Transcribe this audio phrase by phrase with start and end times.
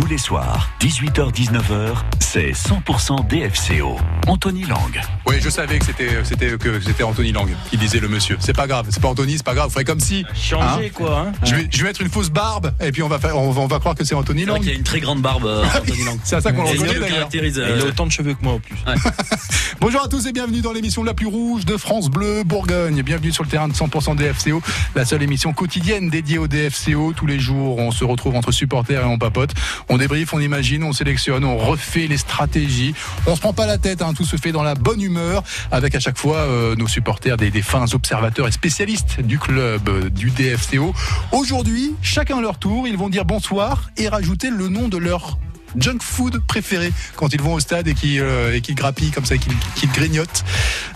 [0.00, 3.96] Tous les soirs, 18h-19h, c'est 100% DFCO.
[4.28, 5.00] Anthony Lang.
[5.26, 8.36] Oui, je savais que c'était c'était que c'était Anthony Lang qui disait le monsieur.
[8.38, 9.72] C'est pas grave, c'est pas Anthony, c'est pas grave.
[9.72, 10.24] Ferait comme si.
[10.34, 11.26] Changer hein, quoi.
[11.26, 13.50] Hein je, vais, je vais mettre une fausse barbe et puis on va faire, on,
[13.50, 14.60] va, on va croire que c'est Anthony Lang.
[14.60, 16.18] qu'il a une très grande barbe, euh, Anthony Lang.
[16.22, 17.28] C'est à ça qu'on le il reconnaît le d'ailleurs.
[17.32, 18.76] Il a euh, autant de cheveux que moi en plus.
[19.80, 23.02] Bonjour à tous et bienvenue dans l'émission la plus rouge de France Bleu Bourgogne.
[23.02, 24.62] Bienvenue sur le terrain de 100% DFCO,
[24.94, 27.14] la seule émission quotidienne dédiée au DFCO.
[27.16, 29.54] Tous les jours, on se retrouve entre supporters et on papote.
[29.88, 32.94] On débriefe, on imagine, on sélectionne, on refait les stratégies.
[33.26, 35.94] On se prend pas la tête, hein, tout se fait dans la bonne humeur, avec
[35.94, 40.10] à chaque fois euh, nos supporters, des, des fins observateurs et spécialistes du club, euh,
[40.10, 40.94] du DFCO.
[41.32, 45.38] Aujourd'hui, chacun leur tour, ils vont dire bonsoir et rajouter le nom de leur
[45.76, 49.24] junk food préféré quand ils vont au stade et qui euh, et qu'ils grappillent comme
[49.24, 50.44] ça, qu'ils qu'ils grignotent,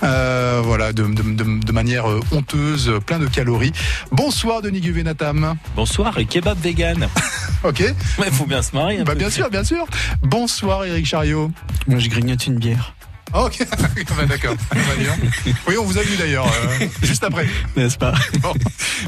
[0.03, 3.73] euh, voilà, de, de, de, de manière euh, honteuse, plein de calories.
[4.11, 5.57] Bonsoir Denis Guvenatam.
[5.77, 7.09] Bonsoir et kebab vegan.
[7.65, 7.79] Ok,
[8.19, 8.99] Ouais, faut bien se marier.
[8.99, 9.19] un bah peu.
[9.21, 9.87] bien sûr, bien sûr.
[10.21, 11.49] Bonsoir Eric Chariot.
[11.87, 12.93] Moi, je grignote une bière.
[13.33, 13.59] Ah, Ok,
[14.17, 14.55] Bah, d'accord.
[15.67, 17.47] Oui, on vous a vu d'ailleurs euh, juste après.
[17.77, 18.53] N'est-ce pas Bon.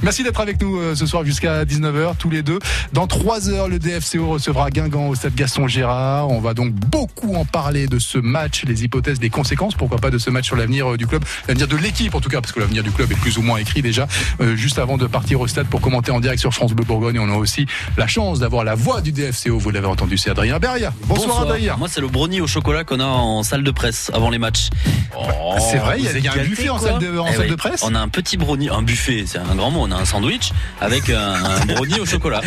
[0.03, 2.59] Merci d'être avec nous euh, ce soir jusqu'à 19h tous les deux.
[2.93, 6.31] Dans 3 heures, le DFCO recevra Guingamp au stade Gaston Gérard.
[6.31, 10.11] On va donc beaucoup en parler de ce match, les hypothèses, les conséquences, pourquoi pas
[10.11, 12.53] de ce match sur l'avenir euh, du club, l'avenir de l'équipe en tout cas, parce
[12.53, 14.07] que l'avenir du club est plus ou moins écrit déjà.
[14.41, 17.19] Euh, juste avant de partir au stade pour commenter en direct sur France Bleu Bourgogne,
[17.19, 19.59] on a aussi la chance d'avoir la voix du DFCO.
[19.59, 20.93] Vous l'avez entendu, c'est Adrien Beria.
[21.07, 21.77] Bonsoir, Adrien.
[21.77, 24.71] Moi, c'est le brownie au chocolat qu'on a en salle de presse avant les matchs.
[25.15, 27.41] Ah, c'est vrai, il y a, y un buffet en salle de, en Eh salle
[27.43, 27.83] oui, de presse.
[27.85, 29.81] On a un petit brownie, un buffet, c'est un grand mot.
[29.83, 32.41] On a un sandwich avec un, un brownie au chocolat.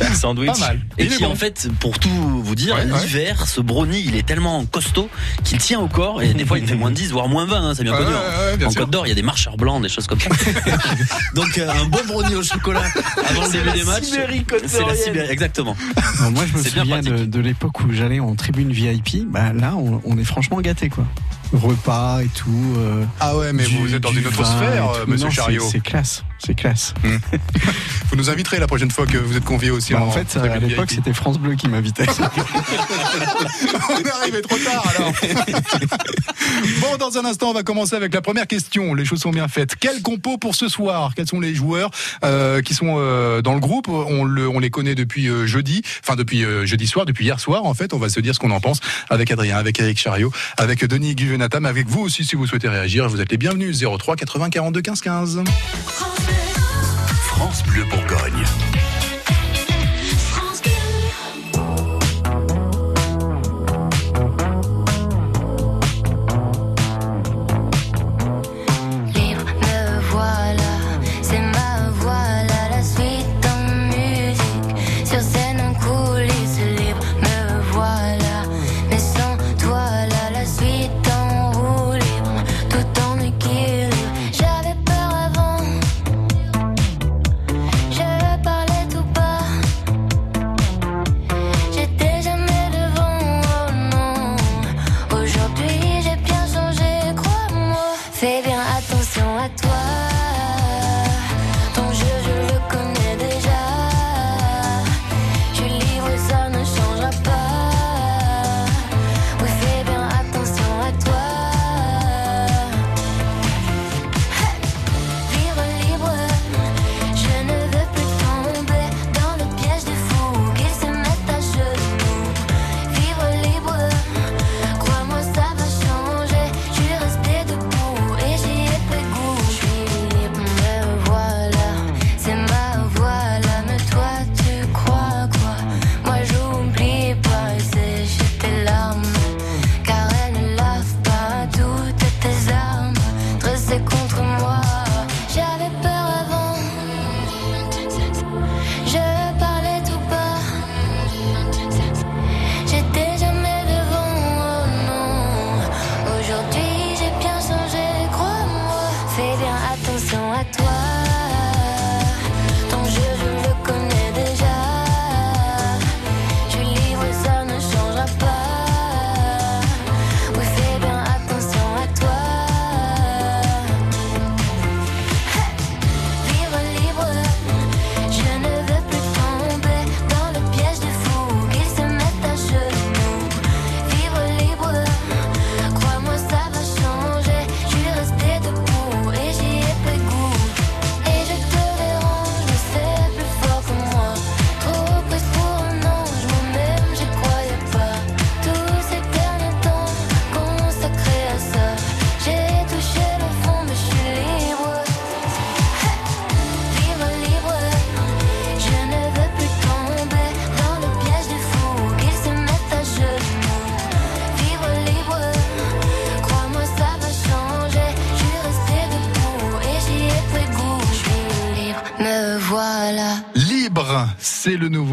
[0.00, 0.50] Un sandwich.
[0.52, 0.80] Pas mal.
[0.98, 1.26] Et bon.
[1.26, 3.00] en fait, pour tout vous dire, Ouais, ouais.
[3.02, 5.08] l'hiver, ce brownie, il est tellement costaud
[5.44, 6.22] qu'il tient au corps.
[6.22, 7.56] Et des fois, il fait moins de 10, voire moins 20.
[7.70, 8.08] hein, c'est bien connu.
[8.08, 8.50] ouais, hein.
[8.52, 8.80] ouais, bien en sûr.
[8.82, 10.30] Côte d'Or, il y a des marcheurs blancs, des choses comme ça.
[11.34, 12.82] Donc, euh, un bon brownie au chocolat
[13.28, 14.04] avant le début des matchs.
[14.04, 14.94] Sibérie C'est la.
[14.94, 15.76] Sibérie, exactement.
[16.20, 19.26] Non, Moi, je me souviens de l'époque où j'allais en tribune VIP.
[19.28, 21.04] Bah, là, on, on est franchement gâté, quoi.
[21.52, 22.74] Repas et tout.
[22.78, 25.68] euh, Ah ouais, mais du- vous êtes dans une autre sphère, monsieur Non, Chariot.
[25.70, 26.94] C'est classe, c'est classe.
[28.10, 29.94] Vous nous inviterez la prochaine fois que vous êtes conviés aussi.
[29.94, 32.04] Bah, en en fait, à l'époque, c'était France Bleu qui m'invitait.
[33.88, 35.12] on est arrivé trop tard alors.
[36.80, 38.92] bon, dans un instant, on va commencer avec la première question.
[38.94, 39.76] Les choses sont bien faites.
[39.80, 41.12] Quel compo pour ce soir?
[41.16, 41.90] Quels sont les joueurs
[42.24, 43.88] euh, qui sont euh, dans le groupe?
[43.88, 47.64] On, le, on les connaît depuis jeudi, enfin depuis jeudi soir, depuis hier soir.
[47.64, 50.32] En fait, on va se dire ce qu'on en pense avec Adrien, avec Eric Chariot,
[50.58, 53.08] avec Denis Guvenatam, avec vous aussi si vous souhaitez réagir.
[53.08, 53.82] Vous êtes les bienvenus.
[53.82, 55.42] 03 80 42 15 15.
[57.26, 58.44] France Bleu Bourgogne.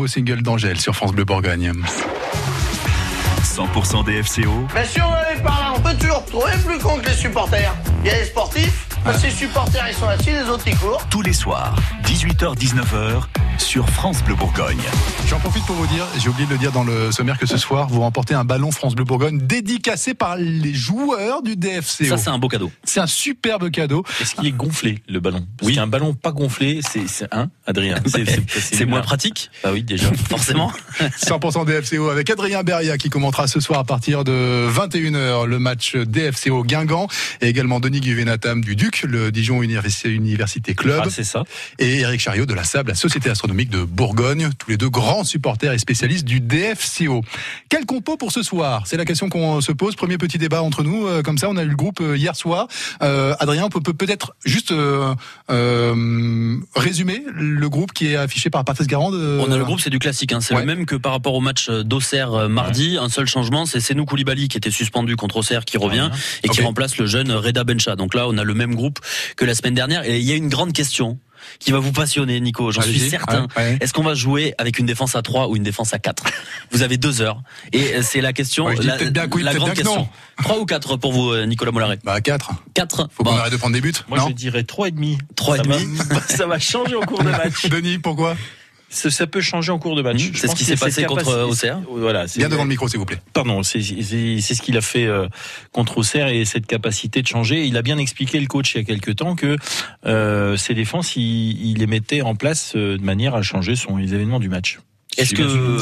[0.10, 1.72] Single d'Angèle sur France Bleu Bourgogne.
[3.44, 7.08] 100% DFCO, Mais si on avait par là, on peut toujours trouver plus con que
[7.08, 7.74] les supporters.
[8.04, 11.02] Il y a les sportifs, que les supporters ils sont assis, les autres ils courent.
[11.10, 11.76] tous les soirs,
[12.06, 13.24] 18h-19h,
[13.60, 14.80] sur France Bleu Bourgogne.
[15.28, 17.58] J'en profite pour vous dire, j'ai oublié de le dire dans le sommaire, que ce
[17.58, 22.06] soir, vous remportez un ballon France Bleu Bourgogne dédicacé par les joueurs du DFCO.
[22.06, 22.72] Ça, c'est un beau cadeau.
[22.84, 24.04] C'est un superbe cadeau.
[24.22, 25.76] Est-ce qu'il est gonflé, le ballon Parce Oui.
[25.76, 27.98] qu'un ballon pas gonflé, c'est un, Adrien.
[28.48, 30.10] C'est- moins pratique, Bah oui, déjà.
[30.30, 30.72] forcément.
[31.22, 35.96] 100% DFCO avec Adrien Beria qui commentera ce soir à partir de 21h le match
[35.96, 37.08] DFCO Guingamp
[37.42, 41.44] et également Denis Guvenatam du Duc, le Dijon Univers- Université Club Ah, c'est ça.
[41.78, 45.24] et Eric Chariot de la SAB, la Société Astronomique de Bourgogne, tous les deux grands
[45.24, 47.22] supporters et spécialistes du DFCO.
[47.68, 48.84] Quel compo pour ce soir?
[48.86, 49.96] C'est la question qu'on se pose.
[49.96, 52.36] Premier petit débat entre nous, euh, comme ça on a eu le groupe euh, hier
[52.36, 52.68] soir.
[53.02, 55.14] Euh, Adrien, on peut peut- peut-être juste euh,
[55.50, 59.12] euh, résumer le groupe qui est affiché par Patrice Garand.
[59.14, 60.32] euh, On a le groupe, c'est du classique.
[60.34, 60.42] Hein.
[60.42, 60.62] C'est Ouais.
[60.62, 62.98] le même que par rapport au match d'Auxerre mardi.
[63.00, 66.10] Un seul changement, c'est Senou Koulibaly qui était suspendu contre Auxerre qui revient
[66.44, 67.96] et qui remplace le jeune Reda Bencha.
[67.96, 69.00] Donc là, on a le même groupe
[69.36, 70.04] que la semaine dernière.
[70.08, 71.18] Et il y a une grande question
[71.60, 72.72] qui va vous passionner, Nico.
[72.72, 73.48] J'en suis certain.
[73.58, 73.78] Ouais, ouais.
[73.82, 76.24] Est-ce qu'on va jouer avec une défense à 3 ou une défense à 4
[76.72, 77.42] Vous avez deux heures.
[77.74, 80.08] Et euh, c'est la question, Ouais, la, peut-être bien oui, la grande bien question.
[80.44, 82.52] 3 ou 4 pour vous, euh, Nicolas Mollaret Bah 4.
[82.74, 83.94] 4 Faut qu'on arrête de prendre des buts.
[84.08, 84.28] Moi, non?
[84.30, 85.18] je dirais 3,5.
[85.36, 85.98] Trois et Ça va- demi.
[86.30, 87.66] Ça va changer en cours de match.
[87.68, 88.36] Denis, pourquoi?
[88.90, 90.16] Ça, ça peut changer en cours de match.
[90.30, 91.80] Mmh, Je c'est ce qui s'est passé contre, capacité- Auxerre?
[91.90, 92.26] Voilà.
[92.38, 93.22] Bien devant le micro, s'il vous plaît.
[93.34, 95.28] Pardon, c'est ce qu'il a fait euh,
[95.72, 97.66] contre Auxerre et cette capacité de changer.
[97.66, 99.56] Il a bien expliqué le coach il y a quelques temps que
[100.06, 101.22] euh, ses défenses, il,
[101.72, 104.80] il les mettait en place euh, de manière à changer son les événements du match.
[105.18, 105.78] Est-ce que.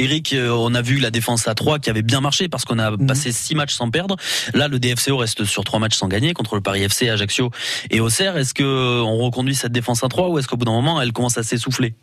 [0.00, 2.78] Eric, euh, on a vu la défense à 3 qui avait bien marché parce qu'on
[2.78, 3.06] a Mhm.
[3.08, 4.14] passé six matchs sans perdre.
[4.54, 7.50] Là, le DFCO reste sur trois matchs sans gagner contre le Paris FC, Ajaccio
[7.90, 8.36] et Auxerre.
[8.36, 11.02] Est-ce que euh, on reconduit cette défense à 3 ou est-ce qu'au bout d'un moment,
[11.02, 11.94] elle commence à s'essouffler?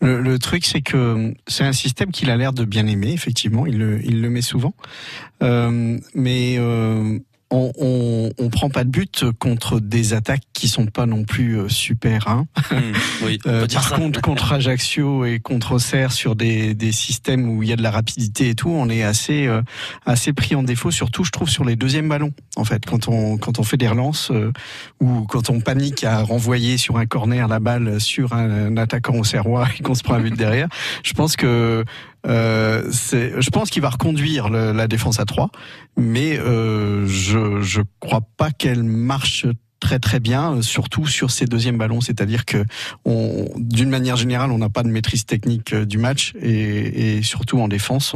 [0.00, 3.66] Le, le truc, c'est que c'est un système qu'il a l'air de bien aimer, effectivement.
[3.66, 4.74] Il le, il le met souvent.
[5.42, 7.18] Euh, mais euh,
[7.50, 11.58] on, on, on prend pas de but contre des attaques qui sont pas non plus
[11.58, 12.26] euh, super.
[12.28, 12.46] Hein.
[12.72, 13.96] Hmm, Oui, on Euh, par ça.
[13.96, 17.82] contre, contre Ajaccio et contre Auxerre, sur des, des systèmes où il y a de
[17.82, 19.62] la rapidité et tout, on est assez euh,
[20.04, 20.90] assez pris en défaut.
[20.90, 22.32] Surtout, je trouve, sur les deuxièmes ballons.
[22.56, 24.52] En fait, quand on quand on fait des relances euh,
[25.00, 29.14] ou quand on panique à renvoyer sur un corner la balle sur un, un attaquant
[29.18, 30.68] auxerrois et qu'on se prend un but derrière,
[31.04, 31.84] je pense que
[32.26, 35.50] euh, je pense qu'il va reconduire le- la défense à 3,
[35.96, 39.46] mais euh, je je crois pas qu'elle marche
[39.80, 42.00] très très bien, euh, surtout sur ces deuxièmes ballons.
[42.00, 42.64] C'est-à-dire que
[43.56, 47.68] d'une manière générale, on n'a pas de maîtrise technique euh, du match et, surtout en
[47.68, 48.14] défense,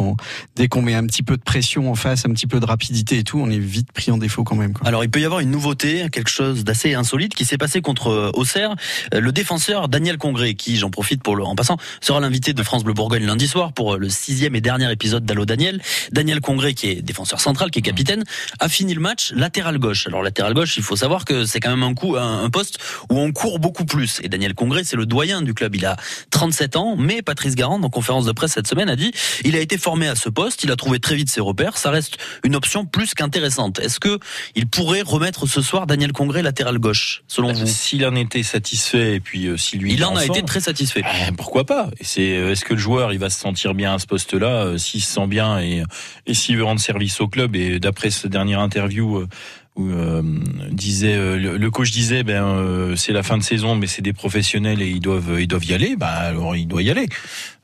[0.57, 3.19] dès qu'on met un petit peu de pression en face, un petit peu de rapidité
[3.19, 4.75] et tout, on est vite pris en défaut quand même.
[4.85, 8.09] Alors, il peut y avoir une nouveauté, quelque chose d'assez insolite qui s'est passé contre
[8.09, 8.75] euh, Auxerre.
[9.13, 12.85] Le défenseur Daniel Congré, qui, j'en profite pour le, en passant, sera l'invité de France
[12.85, 15.81] Bleu Bourgogne lundi soir pour le sixième et dernier épisode d'Allo Daniel.
[16.13, 18.25] Daniel Congré, qui est défenseur central, qui est capitaine,
[18.59, 20.07] a fini le match latéral gauche.
[20.07, 22.79] Alors, latéral gauche, il faut savoir que c'est quand même un coup, un, un poste
[23.11, 24.21] où on court beaucoup plus.
[24.23, 25.75] Et Daniel Congré, c'est le doyen du club.
[25.77, 25.97] Il a
[26.31, 29.13] 37 ans, mais Patrice Garand, en conférence de presse cette semaine, a dit,
[29.45, 31.77] il a été formé à ce poste, il a trouvé très vite ses repères.
[31.79, 33.79] Ça reste une option plus qu'intéressante.
[33.79, 34.19] Est-ce que
[34.55, 37.67] il pourrait remettre ce soir Daniel Congré latéral gauche, selon vous?
[37.67, 41.03] S'il en était satisfait et puis euh, si lui Il en a été très satisfait.
[41.03, 41.91] Ben, pourquoi pas?
[42.01, 44.79] C'est euh, est-ce que le joueur il va se sentir bien à ce poste-là euh,
[44.79, 45.83] s'il se sent bien et
[46.27, 47.57] et s'il veut rendre service au club?
[47.57, 49.29] Et d'après ce dernière interview euh,
[49.77, 50.23] où euh,
[50.71, 54.13] disait euh, le, coach disait ben euh, c'est la fin de saison mais c'est des
[54.13, 55.97] professionnels et ils doivent ils doivent y aller.
[55.97, 57.09] Bah alors il doit y aller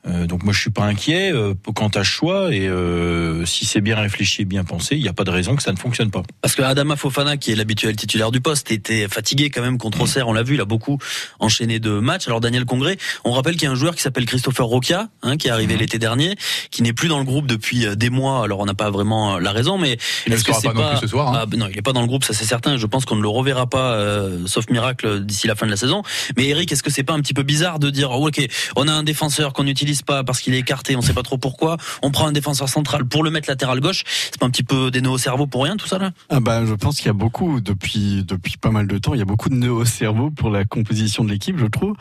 [0.05, 3.81] donc moi je suis pas inquiet euh, quant à ce choix et euh, si c'est
[3.81, 6.11] bien réfléchi et bien pensé il n'y a pas de raison que ça ne fonctionne
[6.11, 9.77] pas Parce que Adama Fofana, qui est l'habituel titulaire du poste, était fatigué quand même
[9.77, 10.27] contre Auxerre.
[10.27, 10.97] On l'a vu, il a beaucoup
[11.39, 12.27] enchaîné de matchs.
[12.27, 15.37] Alors Daniel Congré, on rappelle qu'il y a un joueur qui s'appelle Christopher Roquia, hein,
[15.37, 16.35] qui est arrivé l'été dernier,
[16.71, 18.43] qui n'est plus dans le groupe depuis euh, des mois.
[18.43, 20.99] Alors on n'a pas vraiment euh, la raison, mais Il est-ce que c'est pas non
[21.01, 21.33] ce soir.
[21.33, 21.45] hein.
[21.51, 22.77] Ah, non, il est pas dans le groupe, ça c'est certain.
[22.77, 25.77] Je pense qu'on ne le reverra pas, euh, sauf miracle, d'ici la fin de la
[25.77, 26.01] saison.
[26.37, 28.87] Mais Eric, est-ce que c'est pas un petit peu bizarre de dire, oh, ok, on
[28.87, 29.67] a un défenseur qu'on
[30.03, 31.77] pas parce qu'il est écarté, on sait pas trop pourquoi.
[32.01, 34.03] On prend un défenseur central pour le mettre latéral gauche.
[34.05, 36.11] C'est pas un petit peu des nœuds au cerveau pour rien tout ça là?
[36.29, 39.19] Ah bah, je pense qu'il y a beaucoup, depuis, depuis pas mal de temps, il
[39.19, 41.95] y a beaucoup de nœuds au cerveau pour la composition de l'équipe, je trouve.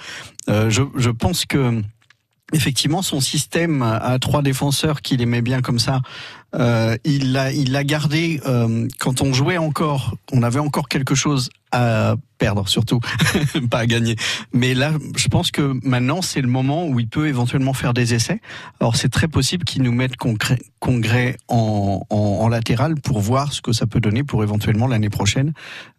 [0.49, 1.83] Euh, je, je pense que,
[2.53, 6.00] effectivement, son système à trois défenseurs qu'il aimait bien comme ça,
[6.59, 11.15] euh, il l'a il l'a gardé euh, quand on jouait encore, on avait encore quelque
[11.15, 13.01] chose à perdre surtout,
[13.71, 14.17] pas à gagner.
[14.53, 18.15] Mais là, je pense que maintenant, c'est le moment où il peut éventuellement faire des
[18.15, 18.41] essais.
[18.81, 23.53] Alors, c'est très possible qu'il nous mette congrès, congrès en, en, en, latéral pour voir
[23.53, 25.53] ce que ça peut donner pour éventuellement l'année prochaine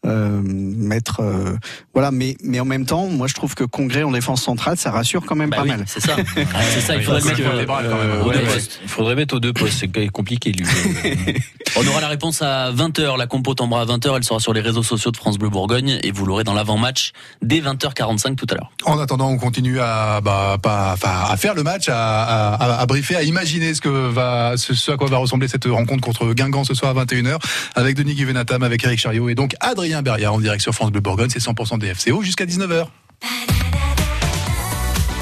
[0.06, 1.22] euh, mettre.
[1.22, 1.56] Euh,
[1.94, 4.92] voilà, mais mais en même temps, moi, je trouve que congrès en défense centrale, ça
[4.92, 5.84] rassure quand même bah pas oui, mal.
[5.88, 6.16] C'est ça.
[6.36, 6.96] c'est ça.
[6.96, 8.22] Il faudrait mettre les bras quand même.
[8.22, 8.80] Aux deux postes.
[8.84, 9.80] Il faudrait mettre aux deux postes.
[9.80, 10.66] C'est compliqué, lui.
[11.75, 13.18] On aura la réponse à 20h.
[13.18, 14.16] La compo tombera à 20h.
[14.16, 17.12] Elle sera sur les réseaux sociaux de France Bleu Bourgogne et vous l'aurez dans l'avant-match
[17.42, 18.72] dès 20h45 tout à l'heure.
[18.86, 23.16] En attendant, on continue à, bah, pas, à faire le match, à, à, à, briefer,
[23.16, 26.74] à imaginer ce que va, ce à quoi va ressembler cette rencontre contre Guingamp ce
[26.74, 27.38] soir à 21h
[27.75, 31.01] avec Denis Guivenatam, avec Eric Chariot et donc Adrien Beria en direct sur France Bleu
[31.01, 31.30] Bourgogne.
[31.30, 32.88] C'est 100% DFCO jusqu'à 19h.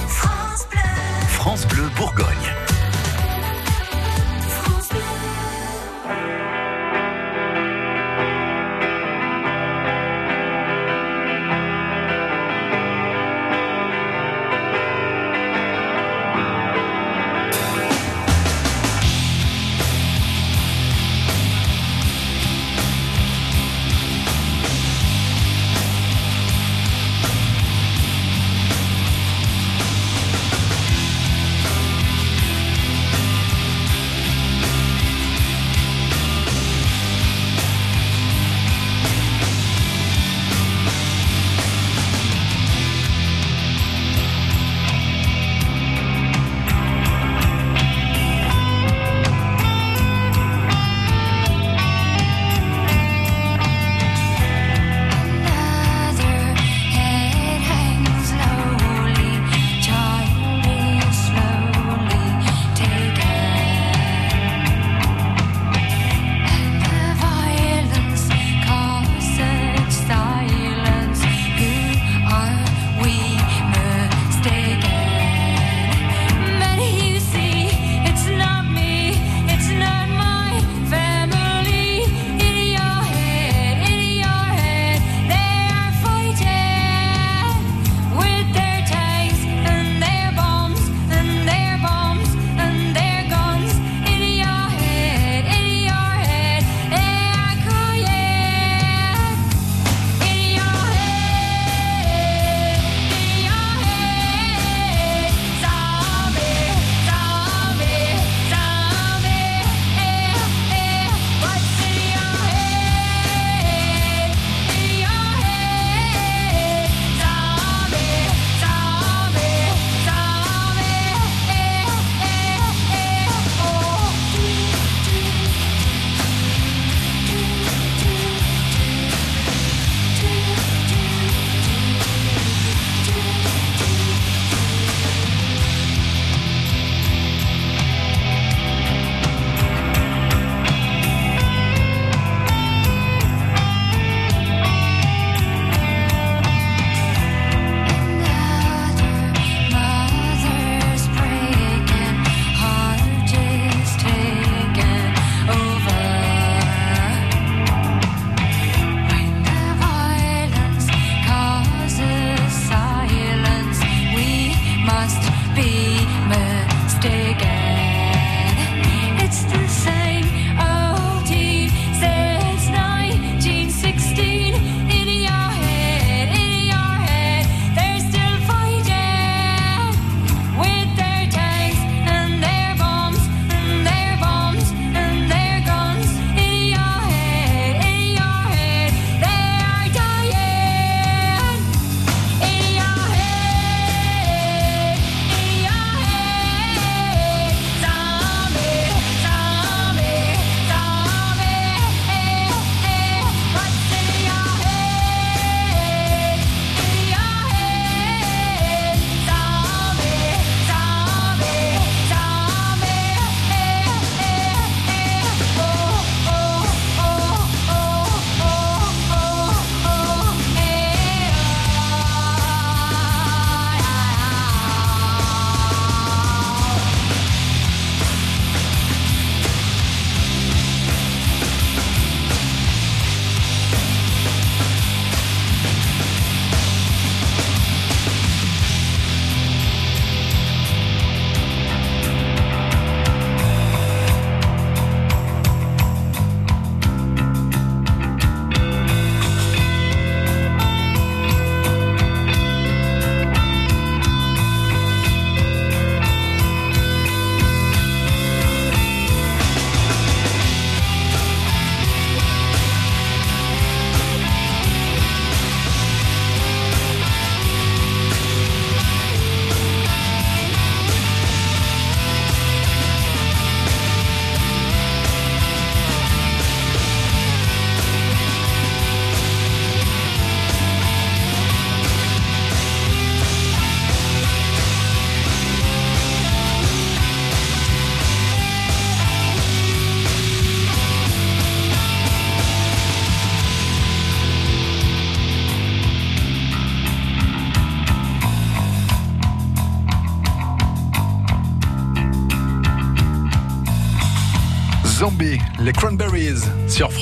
[0.07, 0.79] France Bleu,
[1.29, 2.64] France Bleu Bourgogne.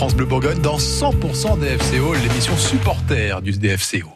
[0.03, 4.09] France Bleu Bourgogne dans 100% DFCO, l'émission supporter du DFCO.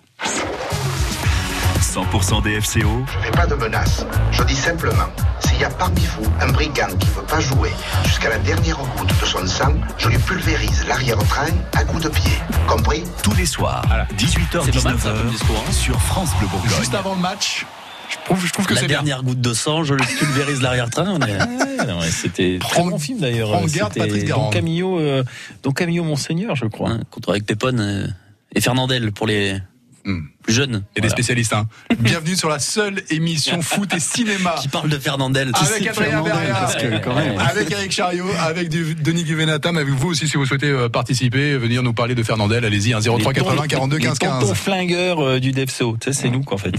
[1.79, 4.05] 100% DFCO, Je fais pas de menaces.
[4.33, 5.07] Je dis simplement,
[5.39, 7.71] s'il y a parmi vous un brigand qui veut pas jouer
[8.03, 12.33] jusqu'à la dernière goutte de son sang, je lui pulvérise l'arrière-train à coups de pied.
[12.67, 13.05] Compris?
[13.23, 15.71] Tous les soirs, comme 18h-19h discours, hein.
[15.71, 16.79] sur France Bleu Bourgogne.
[16.79, 17.65] Juste avant le match,
[18.09, 18.97] je trouve, je trouve que La c'est bien.
[18.97, 21.07] dernière goutte de sang, je le pulvérise l'arrière-train.
[21.09, 21.37] On est...
[21.77, 23.51] Ouais, non, ouais, C'était très bon film d'ailleurs.
[23.51, 24.45] prends garde, Patrice Garand.
[24.45, 25.23] Don Camillo, euh,
[25.63, 26.89] Don Camillo Monseigneur, je crois.
[26.89, 28.07] Hein, contre avec Pépone euh,
[28.55, 29.57] et Fernandel pour les
[30.05, 30.21] Hmm.
[30.49, 31.53] Y a des spécialistes.
[31.53, 31.67] Hein.
[31.99, 34.55] Bienvenue sur la seule émission foot et cinéma.
[34.61, 35.51] Qui parle de Fernandel.
[35.53, 36.23] Avec Adrien
[37.03, 37.37] quand même.
[37.39, 41.83] avec Eric Chariot, avec Denis Guvenatam, avec vous aussi si vous souhaitez euh, participer, venir
[41.83, 44.53] nous parler de Fernandel, allez-y, hein, 03 80 42 15 Les tontons 15.
[44.57, 45.97] flingueurs euh, du DFCO.
[45.99, 46.75] Tu sais, c'est nous, quoi, en fait.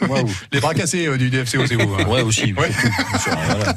[0.52, 1.94] Les bras cassés euh, du DFCO, c'est vous.
[1.94, 2.04] hein.
[2.08, 2.52] Ouais, aussi.
[2.54, 2.70] Ouais.
[3.46, 3.74] Voilà.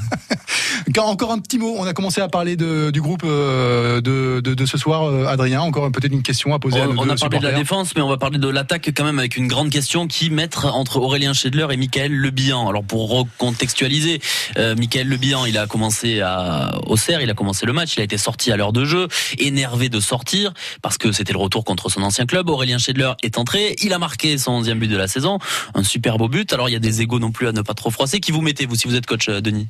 [0.89, 4.41] Encore- Encore un petit mot, on a commencé à parler de, du groupe euh, de,
[4.41, 5.61] de, de ce soir, Adrien.
[5.61, 7.53] Encore peut-être une question à poser à nos On, on deux a parlé de la
[7.53, 10.65] défense, mais on va parler de l'attaque quand même avec une grande question qui mettre
[10.65, 12.67] entre Aurélien Schedler et Michael Le Bihan.
[12.67, 14.19] Alors pour recontextualiser,
[14.57, 18.01] euh, Michael Le Bihan, il a commencé à Auxerre, il a commencé le match, il
[18.01, 19.07] a été sorti à l'heure de jeu,
[19.37, 22.49] énervé de sortir parce que c'était le retour contre son ancien club.
[22.49, 25.39] Aurélien Schedler est entré, il a marqué son 11e but de la saison,
[25.73, 26.51] un super beau but.
[26.51, 28.19] Alors il y a des égos non plus à ne pas trop froisser.
[28.19, 29.69] Qui vous mettez vous si vous êtes coach euh, Denis?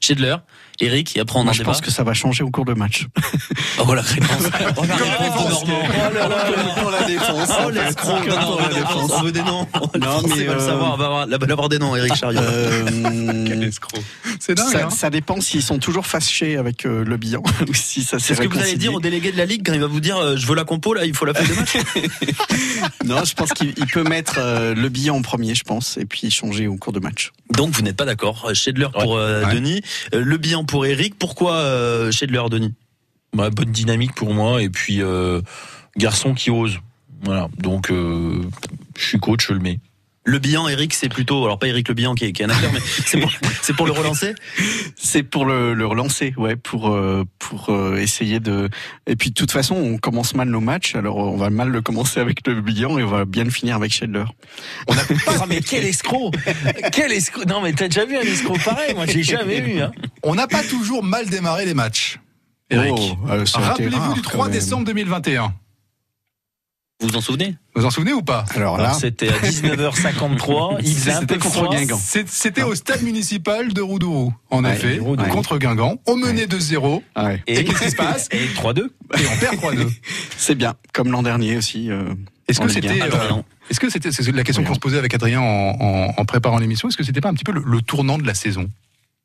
[0.00, 0.26] Schindler.
[0.26, 0.36] Schedler,
[0.80, 1.70] Eric, et après on Moi, en je débat.
[1.72, 3.06] pense que ça va changer au cours de match.
[3.86, 4.28] Oh la réponse.
[4.76, 5.88] Oh, la réponse de Normand.
[5.88, 6.74] Oh là là.
[6.80, 7.48] Pour la défense.
[7.64, 9.66] Oh l'escroc, on veut des noms, on veut des noms.
[10.00, 12.14] Non, mais, veulent euh, savoir, on va avoir, là, on va avoir des noms, Eric
[12.14, 12.40] Chariot.
[12.40, 13.70] Euh,
[14.38, 14.68] C'est dingue.
[14.68, 14.90] ça, hein.
[14.90, 18.42] ça dépend s'ils sont toujours fâchés avec euh, le bilan ou si ça s'est C'est
[18.42, 20.16] ce que vous allez dire au délégué de la Ligue quand il va vous dire
[20.16, 21.76] euh, je veux la compo là, il faut la feuille de match
[23.04, 26.04] Non, je pense qu'il il peut mettre euh, le bilan en premier, je pense, et
[26.04, 27.32] puis changer au cours de match.
[27.56, 28.50] Donc vous n'êtes pas d'accord.
[28.54, 29.44] Schedler pour euh.
[29.52, 31.18] Denis, euh, le bilan pour Eric.
[31.18, 32.74] Pourquoi euh, Schedler, Denis?
[33.34, 34.62] Bah, bonne dynamique pour moi.
[34.62, 35.40] Et puis, euh,
[35.96, 36.78] garçon qui ose.
[37.22, 37.48] Voilà.
[37.58, 38.42] Donc, euh,
[38.96, 39.80] je suis coach, je le mets.
[40.26, 42.48] Le bilan, Eric, c'est plutôt, alors pas Eric Le Bihan qui est, qui est un
[42.48, 44.34] acteur, mais c'est pour, c'est pour le relancer.
[44.96, 48.70] C'est pour le, le relancer, ouais, pour euh, pour euh, essayer de.
[49.06, 51.82] Et puis de toute façon, on commence mal nos matchs, alors on va mal le
[51.82, 54.24] commencer avec le bilan et on va bien le finir avec Schindler.
[54.88, 56.30] Ah, mais quel escroc
[56.92, 59.80] Quel escroc Non, mais t'as déjà vu un escroc pareil Moi, j'ai jamais vu.
[59.80, 59.92] Hein.
[60.22, 62.18] On n'a pas toujours mal démarré les matchs.
[62.70, 62.94] Eric.
[62.96, 64.54] Oh, euh, a Rappelez-vous du quand 3 même.
[64.54, 65.52] décembre 2021.
[67.04, 67.54] Vous vous en souvenez?
[67.74, 68.46] Vous vous en souvenez ou pas?
[68.54, 70.78] Alors là, c'était à 19h53.
[70.82, 71.68] Il faisait un C'était peu contre.
[71.70, 72.00] Guingamp.
[72.26, 75.28] C'était au stade municipal de Roudourou, en Ouais, effet, Roudourou.
[75.28, 76.00] contre Guingamp.
[76.06, 77.42] On menait 2-0 ah ouais.
[77.46, 78.28] et, qu'est-ce qui se passe?
[78.32, 78.84] Et 3-2.
[78.84, 79.88] Et on perd 3-2.
[80.38, 81.90] c'est bien, comme l'an dernier aussi.
[81.90, 82.04] euh,
[82.48, 83.42] Est-ce que c'était euh.
[83.70, 86.24] Est-ce que c'était c'est la question Oui, qu'on se posait avec Adrien en, en- en
[86.24, 88.70] préparant l'émission Est-ce que c'était pas un petit peu le, le tournant de la saison,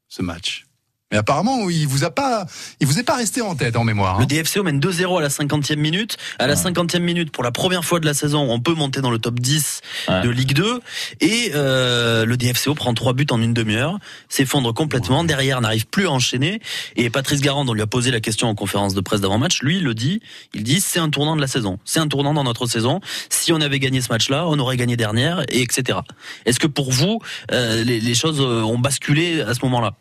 [0.10, 0.66] ce match?
[1.12, 2.46] Mais apparemment, il vous a pas,
[2.80, 4.18] il vous est pas resté en tête en mémoire.
[4.20, 4.20] hein.
[4.22, 6.18] Le DFCO mène 2-0 à la 50e minute.
[6.38, 9.10] À la 50e minute, pour la première fois de la saison, on peut monter dans
[9.10, 10.22] le top 10 Ouais.
[10.22, 10.80] de Ligue 2.
[11.22, 13.98] Et euh, le DFCO prend trois buts en une demi-heure,
[14.30, 15.24] s'effondre complètement.
[15.24, 16.62] Derrière, n'arrive plus à enchaîner.
[16.96, 19.78] Et Patrice Garand, on lui a posé la question en conférence de presse d'avant-match, lui,
[19.78, 20.22] il le dit.
[20.54, 21.80] Il dit, c'est un tournant de la saison.
[21.86, 23.00] C'est un tournant dans notre saison.
[23.30, 25.98] Si on avait gagné ce match-là, on aurait gagné dernière, et etc.
[26.46, 27.20] Est-ce que pour vous,
[27.52, 29.94] euh, les, les choses euh, ont basculé à ce moment-là?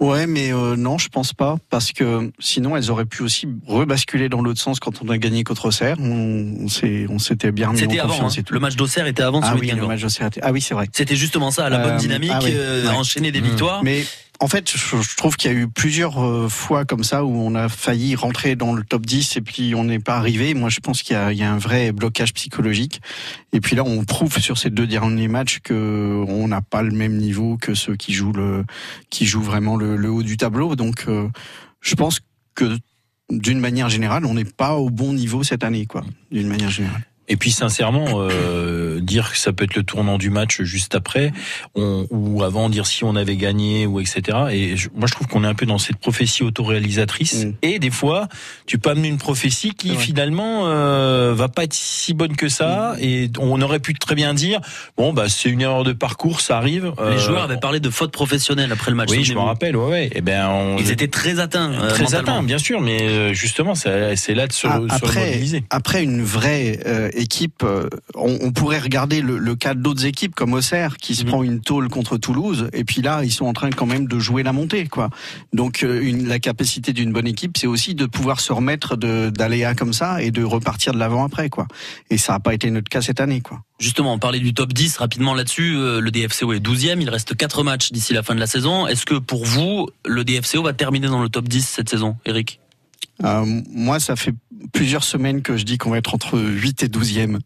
[0.00, 4.28] Ouais, mais euh, non, je pense pas, parce que sinon elles auraient pu aussi rebasculer
[4.28, 5.96] dans l'autre sens quand on a gagné contre Auxerre.
[6.00, 8.08] On, s'était bien mis en C'était avant.
[8.10, 8.42] confiance hein.
[8.50, 9.88] Le match d'Auxerre était avant ah oui, le Guingamp.
[9.88, 10.88] match d'Auxerre était- Ah oui, c'est vrai.
[10.92, 13.44] C'était justement ça, la bonne Euh, dynamique, ah oui, euh, enchaîner des Mmh.
[13.44, 13.82] victoires.
[13.82, 14.04] Mais
[14.40, 17.54] en fait, je, trouve qu'il y a eu plusieurs euh, fois comme ça où on
[17.54, 20.54] a failli rentrer dans le top 10 et puis on n'est pas arrivé.
[20.54, 23.00] Moi, je pense qu'il y, a- un vrai blocage psychologique.
[23.52, 26.90] Et puis là, on prouve sur ces deux derniers matchs que on n'a pas le
[26.90, 28.64] même niveau que ceux qui jouent le,
[29.08, 30.74] qui jouent vraiment le, le haut du tableau.
[30.74, 31.28] Donc, euh,
[31.80, 32.20] je pense
[32.54, 32.76] que
[33.30, 36.04] d'une manière générale, on n'est pas au bon niveau cette année, quoi.
[36.30, 37.04] D'une manière générale.
[37.28, 41.32] Et puis sincèrement, euh, dire que ça peut être le tournant du match juste après,
[41.74, 44.22] on, ou avant dire si on avait gagné ou etc.
[44.52, 47.44] Et je- moi je trouve qu'on est un peu dans cette prophétie autoréalisatrice.
[47.46, 47.52] Mm.
[47.62, 48.28] Et des fois,
[48.66, 49.96] tu peux amener une prophétie qui Ouais.
[49.96, 52.94] finalement euh, va pas être si bonne que ça.
[53.00, 54.60] Et on aurait pu très bien dire
[54.96, 56.92] bon bah c'est une erreur de parcours, ça arrive.
[56.98, 59.10] Les Euh, joueurs avaient parlé de faute professionnelle après le match.
[59.10, 59.76] Oui, je me rappelle.
[59.76, 60.10] Ouais, ouais.
[60.14, 61.72] Et ben on, Ils étaient très atteints.
[61.72, 65.20] euh, très atteints, bien sûr, mais euh, justement, c'est là de se, Ah, se après,
[65.24, 65.64] remobiliser.
[65.70, 70.34] après une vraie euh, équipe, euh, on, on pourrait regarder le, le cas d'autres équipes
[70.34, 71.28] comme Auxerre qui se Mhm.
[71.28, 74.18] prend une tôle contre Toulouse et puis là ils sont en train quand même de
[74.18, 75.10] jouer la montée quoi.
[75.52, 79.74] Donc euh, une, la capacité d'une bonne équipe c'est aussi de pouvoir se remettre d'aléas
[79.74, 81.66] comme ça et de repartir de l'avant après quoi.
[82.10, 83.62] Et ça n'a pas été notre cas cette année quoi.
[83.80, 85.74] Justement, on parlait du top 10 rapidement là-dessus.
[85.76, 88.86] Euh, Le DFCO est 12e, il reste 4 matchs d'ici la fin de la saison.
[88.86, 92.60] Est-ce que pour vous, le DFCO va terminer dans le top 10 cette saison, Eric?
[93.22, 94.34] Euh, moi, ça fait
[94.72, 97.38] plusieurs semaines que je dis qu'on va être entre 8 et 12e.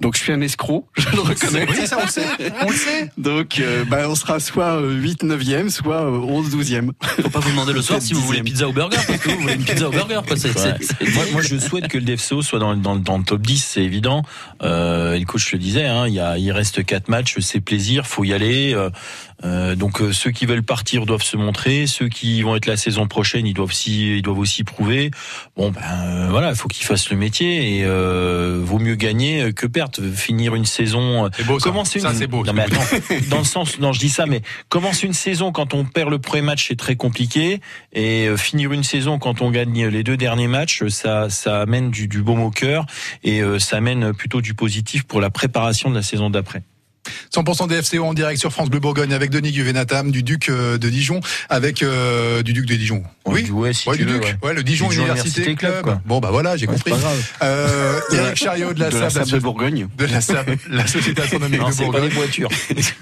[0.00, 1.66] Donc je suis un escroc, je le reconnais.
[1.68, 2.24] Oui, ça on le sait,
[2.64, 3.10] on le sait.
[3.18, 6.90] Donc euh, bah, on sera soit euh, 8 9e, soit euh, 11 12e.
[7.22, 9.40] Faut pas vous demander le soir si vous voulez pizza ou burger, parce que vous
[9.40, 10.20] voulez une pizza ou burger.
[10.26, 10.36] Quoi.
[10.36, 10.76] C'est- c'est- Ouais.
[10.80, 13.62] c'est- moi, moi, je souhaite que le DFCO soit dans, dans, dans le top 10,
[13.62, 14.22] c'est évident.
[14.62, 17.60] Euh, et le coach le disait, hein, il, y a, il reste quatre matchs, c'est
[17.60, 18.74] plaisir, faut y aller.
[19.44, 22.76] Euh, donc euh, ceux qui veulent partir doivent se montrer, ceux qui vont être la
[22.76, 25.10] saison prochaine, ils doivent aussi, ils doivent aussi prouver.
[25.56, 29.52] Bon ben euh, voilà, il faut qu'ils fassent le métier et euh, vaut mieux gagner
[29.54, 30.02] que perdre.
[30.14, 31.70] Finir une saison, euh, beau ça.
[31.70, 32.44] Commencer Ça une- c'est beau.
[32.44, 32.82] Non, mais attends,
[33.30, 36.18] dans le sens, non, je dis ça, mais commencer une saison quand on perd le
[36.18, 37.60] premier match, c'est très compliqué,
[37.92, 41.90] et euh, finir une saison quand on gagne les deux derniers matchs, ça, ça amène
[41.90, 42.84] du, du baume au cœur
[43.24, 46.62] et euh, ça amène plutôt du positif pour la préparation de la saison d'après.
[47.34, 50.88] 100% DFCO en direct sur France Bleu Bourgogne avec Denis Guvenatam du Duc euh, de
[50.88, 53.02] Dijon avec euh, du Duc de Dijon.
[53.26, 53.48] Oui.
[53.50, 54.36] ouais, si Ouais, tu du veux, Duc.
[54.42, 54.54] ouais.
[54.54, 55.82] Le Dijon, Dijon Université, Université Club.
[55.84, 56.00] Quoi.
[56.06, 56.90] Bon bah voilà, j'ai compris.
[56.90, 56.98] pas.
[57.42, 59.88] Euh, Eric Chariot de la, de la SAB, de Bourgogne.
[59.96, 62.02] de la SAB, la Société Astronomique Non, de pas Bourgogne.
[62.08, 62.48] des voitures.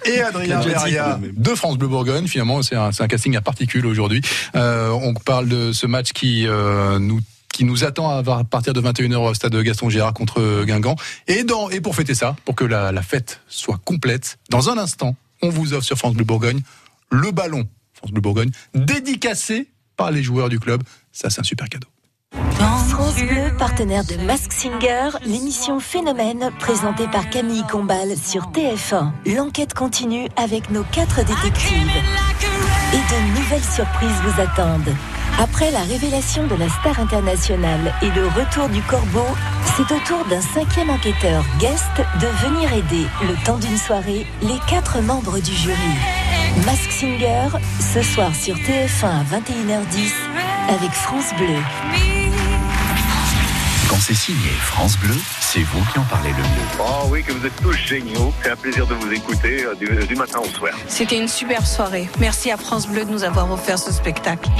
[0.05, 2.27] Et Adrien Beria de France Bleu Bourgogne.
[2.27, 4.21] Finalement, c'est un, c'est un casting à particules aujourd'hui.
[4.57, 7.21] Euh, on parle de ce match qui euh, nous
[7.59, 10.94] qui nous attend à partir de 21h au stade Gaston Gérard contre Guingamp.
[11.27, 11.42] Et
[11.81, 15.75] pour fêter ça, pour que la, la fête soit complète, dans un instant, on vous
[15.75, 16.61] offre sur France Bleu Bourgogne
[17.11, 19.66] le ballon France Bleu Bourgogne dédicacé
[19.97, 20.85] par les joueurs du club.
[21.11, 21.88] Ça, c'est un super cadeau.
[22.90, 29.35] France Bleu, partenaire de Mask Singer, l'émission Phénomène présentée par Camille Combal sur TF1.
[29.35, 31.90] L'enquête continue avec nos quatre détectives.
[32.92, 34.94] Et de nouvelles surprises vous attendent.
[35.40, 39.27] Après la révélation de la star internationale et le retour du corbeau,
[39.77, 41.85] c'est au tour d'un cinquième enquêteur guest
[42.20, 45.77] de venir aider, le temps d'une soirée, les quatre membres du jury.
[46.66, 47.48] Mask Singer,
[47.79, 50.12] ce soir sur TF1 à 21h10
[50.70, 51.55] avec France Bleu.
[53.88, 56.68] Quand c'est signé France Bleu, c'est vous qui en parlez le mieux.
[56.81, 58.35] Oh oui, que vous êtes tous géniaux.
[58.42, 60.74] C'est un plaisir de vous écouter euh, du, du matin au soir.
[60.88, 62.09] C'était une superbe soirée.
[62.18, 64.51] Merci à France Bleu de nous avoir offert ce spectacle.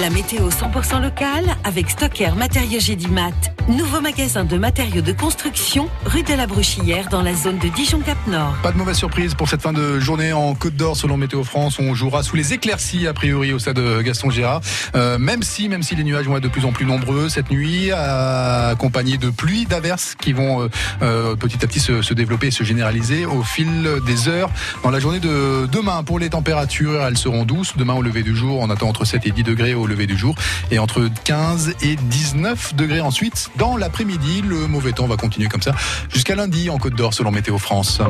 [0.00, 3.32] La météo 100% locale avec Stocker Matériaux Gédimat.
[3.68, 8.54] Nouveau magasin de matériaux de construction, rue de la Bruchillère dans la zone de Dijon-Cap-Nord.
[8.62, 11.78] Pas de mauvaise surprise pour cette fin de journée en Côte d'Or selon Météo France.
[11.78, 14.60] On jouera sous les éclaircies a priori au stade Gaston Gérard.
[14.94, 17.50] Euh, même si, même si les nuages vont être de plus en plus nombreux cette
[17.50, 20.68] nuit, accompagnés de pluies, d'averses qui vont euh,
[21.02, 24.50] euh, petit à petit se, développer et se généraliser au fil des heures.
[24.82, 27.76] Dans la journée de demain, pour les températures, elles seront douces.
[27.76, 30.34] Demain au lever du jour, on attend entre 7 et 10 degrés lever du jour
[30.70, 33.50] et entre 15 et 19 degrés ensuite.
[33.56, 35.74] Dans l'après-midi, le mauvais temps va continuer comme ça
[36.12, 38.00] jusqu'à lundi en Côte d'Or selon Météo France.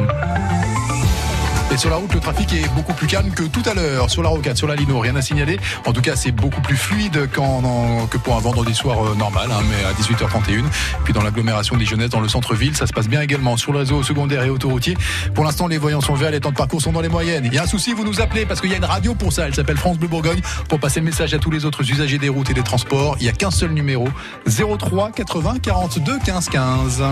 [1.70, 4.08] Et sur la route, le trafic est beaucoup plus calme que tout à l'heure.
[4.08, 5.58] Sur la rocade, sur la Lino, rien à signaler.
[5.84, 9.62] En tout cas, c'est beaucoup plus fluide que pour un vendredi soir euh, normal, hein,
[9.68, 10.64] mais à 18h31.
[11.04, 13.58] Puis dans l'agglomération dijonnaise, dans le centre-ville, ça se passe bien également.
[13.58, 14.96] Sur le réseau secondaire et autoroutier,
[15.34, 17.44] pour l'instant, les voyants sont verts, les temps de parcours sont dans les moyennes.
[17.44, 19.32] Il y a un souci, vous nous appelez parce qu'il y a une radio pour
[19.32, 19.46] ça.
[19.46, 22.30] Elle s'appelle France Bleu Bourgogne pour passer le message à tous les autres usagers des
[22.30, 23.16] routes et des transports.
[23.20, 24.08] Il n'y a qu'un seul numéro
[24.46, 27.02] 03 80 42 15 15.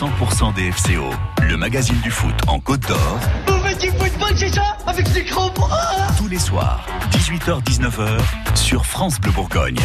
[0.00, 1.10] 100% DFCO,
[1.42, 5.24] le magazine du foot en Côte d'Or, Vous faites du football, c'est ça Avec des
[5.26, 5.68] crampons
[6.16, 8.18] tous les soirs, 18h-19h,
[8.54, 9.76] sur France Bleu Bourgogne.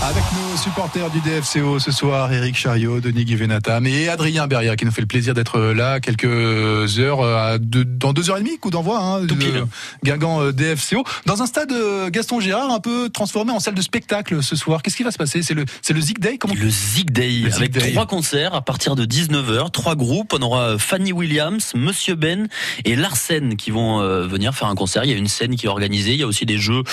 [0.00, 4.84] Avec nos supporters du DFCO ce soir, Eric Chariot, Denis Guivenatam et Adrien Beria qui
[4.84, 8.42] nous fait le plaisir d'être là quelques heures, euh, à deux- dans deux heures et
[8.42, 9.64] demie, coup d'envoi, hein, Tout de pile.
[10.04, 13.82] Guingamp euh, DFCO, dans un stade euh, Gaston Gérard un peu transformé en salle de
[13.82, 14.82] spectacle ce soir.
[14.82, 15.42] Qu'est-ce qui va se passer?
[15.42, 17.90] C'est le, c'est le Zig Day comment Le Zig Day, Le avec Day.
[17.92, 20.32] trois concerts à partir de 19h, trois groupes.
[20.32, 22.46] On aura Fanny Williams, Monsieur Ben
[22.84, 25.04] et Larsen qui vont venir faire un concert.
[25.04, 26.12] Il y a une scène qui est organisée.
[26.12, 26.84] Il y a aussi des jeux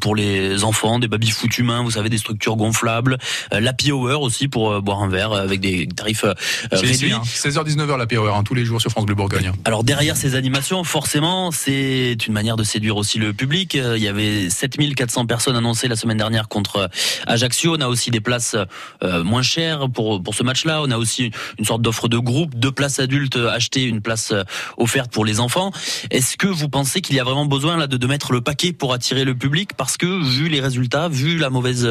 [0.00, 3.18] pour les enfants, des baby-foot humains, vous savez, des structures gonflables.
[3.52, 6.34] Euh, L'happy hour aussi pour euh, boire un verre avec des tarifs euh,
[6.72, 7.12] réduits.
[7.12, 7.22] hein.
[7.24, 9.52] 16h-19h la POR, hein, tous les jours sur France Bleu Bourgogne.
[9.64, 13.74] Alors derrière ces animations, forcément, c'est une manière de séduire aussi le public.
[13.74, 16.88] Il y avait 7400 personnes annoncées la semaine dernière contre
[17.26, 17.76] Ajaccio.
[17.76, 18.56] On a aussi des places
[19.02, 20.82] moins chères pour pour ce match-là.
[20.82, 24.32] On a aussi une sorte d'offre de groupe, deux places adultes achetées, une place
[24.76, 25.70] offerte pour les enfants.
[26.10, 28.72] Est-ce que vous pensez qu'il y a vraiment besoin là de, de mettre le paquet
[28.72, 29.70] pour attirer le public?
[29.76, 31.88] Parce que vu les résultats, vu la mauvaise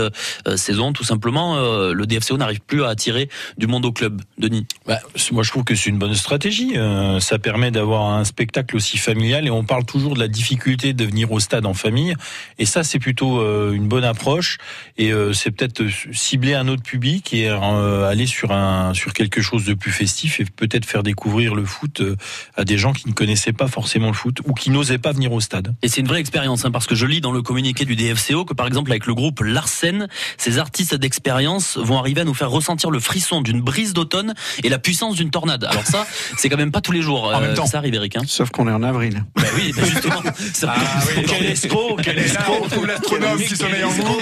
[0.57, 0.93] saison.
[0.93, 4.21] Tout simplement, euh, le DFCO n'arrive plus à attirer du monde au club.
[4.37, 4.65] Denis.
[4.85, 4.99] Bah,
[5.31, 6.73] moi, je trouve que c'est une bonne stratégie.
[6.77, 10.93] Euh, ça permet d'avoir un spectacle aussi familial et on parle toujours de la difficulté
[10.93, 12.15] de venir au stade en famille.
[12.59, 14.57] Et ça, c'est plutôt euh, une bonne approche.
[14.97, 19.41] Et euh, c'est peut-être cibler un autre public et euh, aller sur un sur quelque
[19.41, 22.15] chose de plus festif et peut-être faire découvrir le foot euh,
[22.55, 25.31] à des gens qui ne connaissaient pas forcément le foot ou qui n'osaient pas venir
[25.31, 25.73] au stade.
[25.81, 28.45] Et c'est une vraie expérience, hein, parce que je lis dans le communiqué du DFCO
[28.45, 30.07] que par exemple avec le groupe Larsen,
[30.43, 34.69] ces artistes d'expérience vont arriver à nous faire ressentir le frisson d'une brise d'automne et
[34.69, 35.63] la puissance d'une tornade.
[35.63, 36.05] Alors ça,
[36.37, 37.65] c'est quand même pas tous les jours En même euh, temps.
[37.65, 38.17] ça arrive, Eric.
[38.17, 38.21] Hein.
[38.27, 39.23] Sauf qu'on est en avril.
[39.35, 40.21] Bah oui, bah justement.
[40.53, 40.81] Ça- Ah
[41.15, 42.67] oui, quel escroc, quel escroc.
[42.77, 44.19] on l'astronome qui sommeille en vous.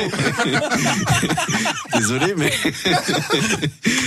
[1.96, 2.52] Désolé, mais.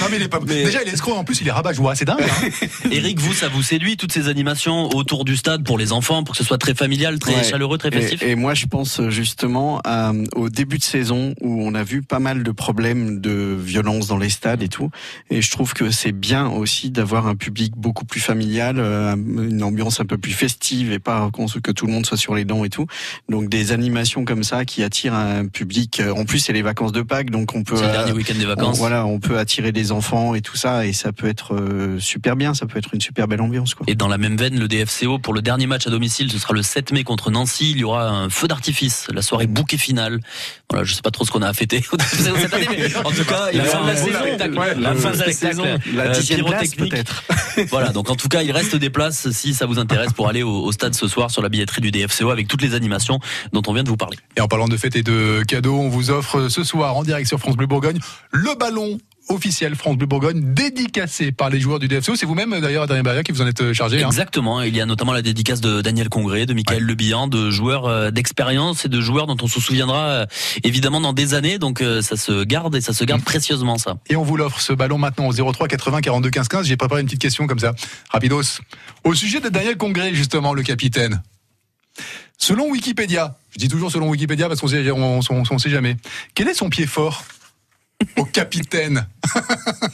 [0.01, 0.39] Non, mais il est pas.
[0.41, 1.15] Déjà, il est escroc.
[1.15, 1.95] En plus, il est rabat-joie.
[1.95, 2.21] C'est dingue.
[2.23, 2.49] hein.
[2.91, 6.33] Eric, vous, ça vous séduit toutes ces animations autour du stade pour les enfants, pour
[6.35, 7.45] que ce soit très familial, très Ouais.
[7.45, 11.65] chaleureux, très festif Et, et moi, je pense justement à, au début de saison où
[11.67, 14.91] on a vu pas mal de problèmes de violence dans les stades et tout.
[15.31, 19.63] Et je trouve que c'est bien aussi d'avoir un public beaucoup plus familial, euh, une
[19.63, 21.31] ambiance un peu plus festive et pas
[21.63, 22.87] que tout le monde soit sur les dents et tout.
[23.29, 26.01] Donc des animations comme ça qui attirent un public.
[26.01, 27.77] euh, En plus, c'est les vacances de Pâques, donc on peut.
[27.77, 28.77] C'est le euh, dernier week-end des vacances.
[28.77, 31.99] on- voilà, on peut attirer des enfants et tout ça, et ça peut être euh,
[31.99, 32.55] super bien.
[32.55, 33.85] Ça peut être une super belle ambiance, quoi.
[33.89, 36.55] Et dans la même veine, le DFCO, pour le dernier match à domicile, ce sera
[36.55, 37.71] le 7 mai contre Nancy.
[37.73, 40.21] Il y aura un feu d'artifice, la soirée bouquet finale.
[40.71, 43.25] Voilà, je sais pas trop ce qu'on a à fêter cette année, mais en tout
[43.25, 44.61] cas, il La fin de la saison.
[44.61, 45.65] Ouais, la fin de la saison.
[45.95, 46.91] La euh, dixième place, pyrotechnique.
[46.91, 47.25] peut-être.
[47.71, 50.43] Voilà, donc en tout cas, il reste des places si ça vous intéresse pour aller
[50.43, 53.21] au, au stade ce soir sur la billetterie du DFCO avec toutes les animations
[53.53, 54.17] dont on vient de vous parler.
[54.37, 57.29] Et en parlant de fêtes et de cadeaux, on vous offre ce soir en direct
[57.29, 57.99] sur France Bleu Bourgogne
[58.31, 62.17] le ballon officiel France Bleu Bourgogne dédicacé par les joueurs du DFCO.
[62.17, 64.03] C'est vous-même d'ailleurs Adrien Barria qui vous en êtes chargé.
[64.03, 64.07] hein.
[64.07, 67.51] Exactement, il y a notamment la dédicace de Daniel Congré, de Michael Le Bihan, de
[67.51, 70.27] joueurs euh, d'expérience et de joueurs dont on se souviendra euh,
[70.63, 73.97] évidemment dans des années, donc euh, ça se garde et ça se garde précieusement ça.
[74.09, 76.67] Et on vous l'offre ce ballon maintenant au 03 80 42 15 15.
[76.67, 77.75] J'ai préparé une petite question comme ça,
[78.11, 78.43] rapidos.
[79.05, 81.23] Au sujet de Daniel Congré, justement, le capitaine.
[82.39, 85.97] Selon Wikipédia, je dis toujours selon Wikipédia parce qu'on sait, on, on- on sait jamais.
[86.35, 87.25] Quel est son pied fort?
[88.17, 89.07] Au capitaine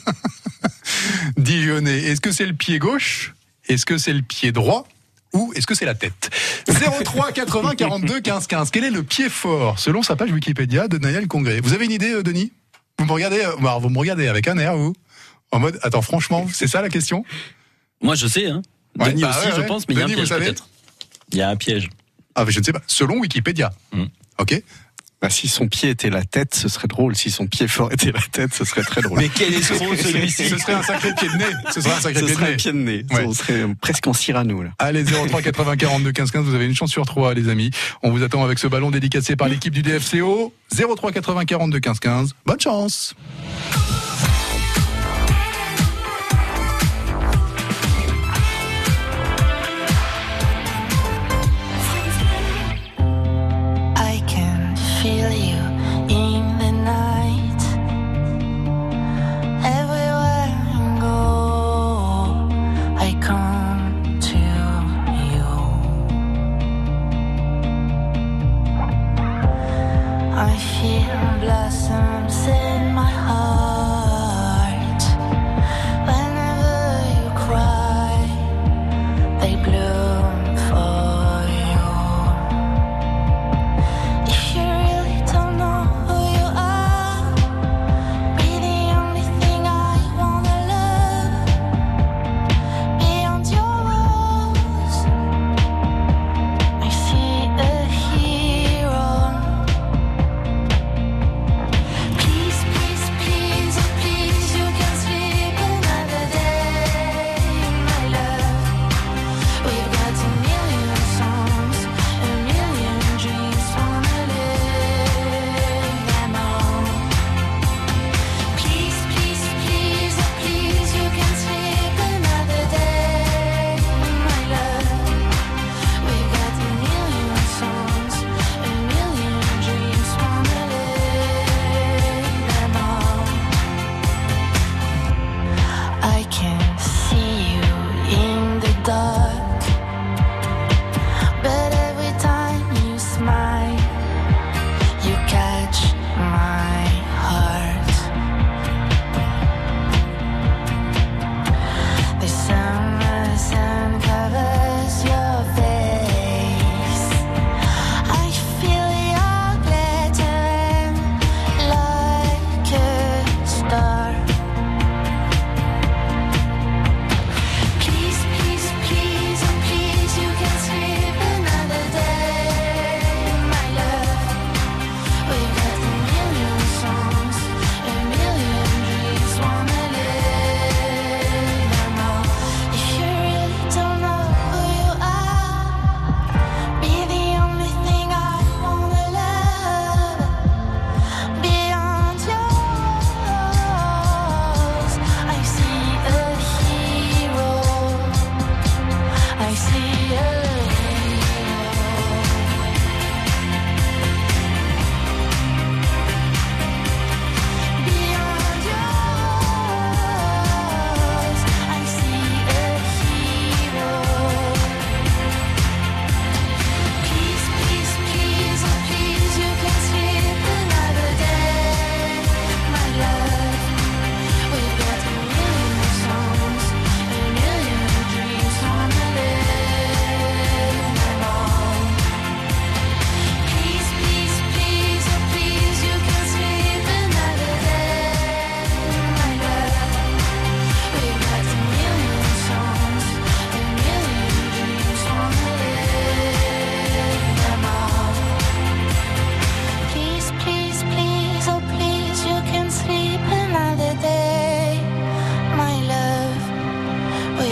[1.36, 3.34] Dijonais Est-ce que c'est le pied gauche?
[3.68, 4.86] Est-ce que c'est le pied droit?
[5.32, 6.30] Ou est-ce que c'est la tête?
[6.66, 8.70] 03 80 42 15 15.
[8.70, 9.78] Quel est le pied fort?
[9.78, 12.52] Selon sa page Wikipédia de Daniel Congré Vous avez une idée, euh, Denis?
[12.98, 14.92] Vous me regardez, euh, vous me regardez avec un air, vous
[15.52, 17.24] En mode, attends, franchement, c'est ça la question?
[18.02, 18.62] Moi je sais, hein.
[18.98, 19.66] Ouais, Denis bah aussi ouais, je ouais.
[19.66, 20.68] pense, mais il y a un piège peut-être.
[21.30, 21.88] Il y a un piège.
[22.34, 22.82] Ah, mais je ne sais pas.
[22.86, 23.72] Selon Wikipédia.
[24.38, 24.60] Ok
[25.22, 27.14] Bah, si son pied était la tête, ce serait drôle.
[27.14, 29.18] Si son pied fort était la tête, ce serait très drôle.
[29.18, 31.44] Mais quel escroc celui-ci Ce serait un sacré pied de nez.
[31.74, 32.56] Ce serait un sacré Ce pied de serait nez.
[32.56, 33.04] pied de nez.
[33.10, 33.24] Ouais.
[33.26, 34.70] On serait presque en Cyrano, là.
[34.78, 37.70] Allez, 03 80 42 15 15, vous avez une chance sur trois, les amis.
[38.02, 40.54] On vous attend avec ce ballon dédicacé par l'équipe du DFCO.
[40.74, 42.34] 03 80 42 15 15.
[42.46, 43.14] Bonne chance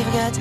[0.09, 0.35] I've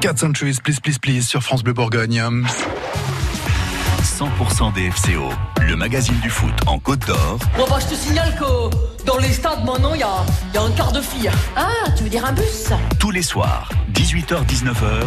[0.00, 2.22] got Centuries, please, please, please, sur France Bleu Bourgogne.
[4.02, 7.38] 100% DFCO, le magazine du foot en Côte d'Or.
[7.56, 10.62] Bon bah je te signale que dans les stades maintenant il y a, y a
[10.62, 11.30] un quart de fille.
[11.56, 12.68] Ah, tu veux dire un bus?
[13.00, 15.06] Tous les soirs, 18h-19h,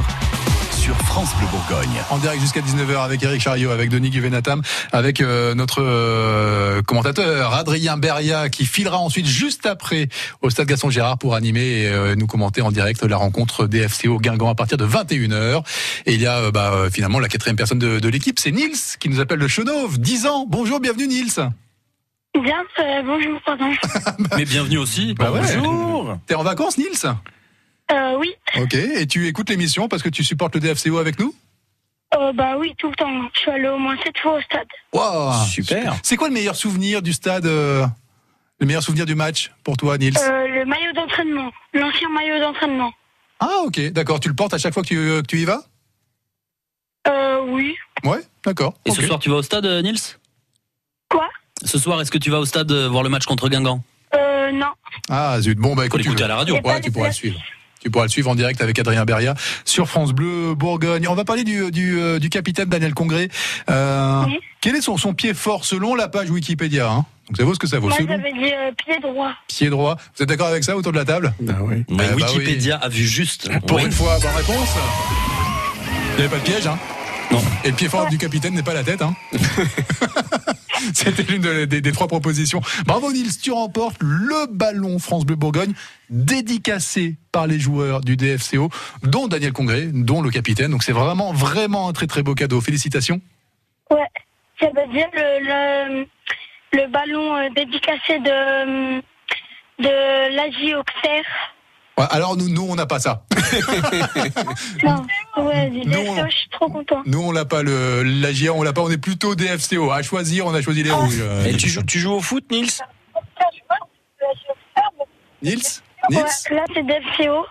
[0.85, 1.99] sur France Bleu Bourgogne.
[2.11, 7.55] En direct jusqu'à 19h avec Eric Chariot, avec Denis Guvenatam, avec euh, notre euh, commentateur
[7.55, 10.09] Adrien Beria qui filera ensuite juste après
[10.43, 13.87] au stade Gaston Gérard pour animer et euh, nous commenter en direct la rencontre des
[13.87, 15.63] FCO Guingamp à partir de 21h.
[16.05, 18.99] Et il y a euh, bah, finalement la quatrième personne de, de l'équipe, c'est Nils
[18.99, 20.45] qui nous appelle de Chenauve, 10 ans.
[20.47, 21.49] Bonjour, bienvenue Nils.
[22.43, 23.71] Bien, euh, bonjour, pardon.
[24.37, 25.15] Mais bienvenue aussi.
[25.15, 25.39] Bah ouais.
[25.57, 26.19] Bonjour.
[26.27, 27.07] T'es en vacances Nils?
[27.91, 31.35] Euh, oui, Ok, et tu écoutes l'émission parce que tu supportes le DFCO avec nous?
[32.15, 33.11] Euh, bah oui, tout le temps.
[33.33, 34.67] Je suis allé au moins sept fois au stade.
[34.93, 35.95] Wow, Super.
[36.01, 37.85] C'est quoi le meilleur souvenir du stade euh,
[38.59, 40.17] Le meilleur souvenir du match pour toi Nils?
[40.17, 42.91] Euh, le maillot d'entraînement, l'ancien maillot d'entraînement.
[43.39, 45.61] Ah ok, d'accord, tu le portes à chaque fois que tu, que tu y vas?
[47.07, 47.75] Euh, oui.
[48.03, 48.73] Ouais, d'accord.
[48.85, 50.17] Et ce soir, tu vas au stade, euh, Nils?
[51.09, 51.27] Quoi?
[51.63, 53.83] Ce soir, est-ce que tu vas au stade euh, voir le match contre Guingamp?
[54.15, 54.71] Euh, non.
[55.09, 56.55] Ah zut, bon bah écoute, tu, à la radio.
[56.63, 57.39] Ouais, tu pourras suivre.
[57.81, 61.07] Tu pourras le suivre en direct avec Adrien Beria sur France Bleu Bourgogne.
[61.07, 63.29] On va parler du, du, euh, du capitaine Daniel Congré.
[63.69, 64.39] Euh, Oui.
[64.61, 67.05] Quel est son, son pied fort selon la page Wikipédia hein?
[67.27, 67.89] Donc ça vaut ce que ça vaut.
[67.89, 69.31] Moi, j'avais dit euh, pied droit.
[69.47, 69.97] pied droit.
[70.15, 71.33] Vous êtes d'accord avec ça autour de la table?
[71.47, 71.83] Ah oui.
[71.89, 73.49] Mais Ah bah Wikipédia a vu juste.
[73.67, 73.83] Pour Oui.
[73.85, 74.69] une fois, bonne réponse.
[76.13, 76.77] Il n'y avait pas de piège, hein?
[77.31, 77.41] Non.
[77.63, 79.15] Et le pied fort du capitaine n'est pas la tête, hein?
[80.93, 82.61] C'était l'une de- des, trois propositions.
[82.85, 85.73] Bravo Nils, tu remportes le ballon France Bleu Bourgogne,
[86.09, 88.69] dédicacé par les joueurs du DFCO,
[89.03, 90.71] dont Daniel Congré, dont le capitaine.
[90.71, 92.61] Donc c'est vraiment, vraiment un très très beau cadeau.
[92.61, 93.21] Félicitations.
[93.89, 93.97] Ouais.
[94.59, 98.99] Ça veut dire le, ballon euh, dédicacé de,
[99.79, 101.25] de l'Asie Auxerre.
[101.97, 103.23] Ouais, alors nous, nous on n'a pas ça.
[104.83, 105.05] Non,
[105.45, 107.01] ouais, je suis trop content.
[107.05, 109.91] Nous on l'a pas, le, la GIA, on l'a pas, on est plutôt DFCO.
[109.91, 111.19] À choisir, on a choisi les rouges.
[111.19, 112.67] euh, Et tu joues, tu joues au foot, Nils?
[115.41, 115.61] Nils?
[116.09, 116.17] Nils?
[116.17, 117.45] Ouais, là, c'est DFCO.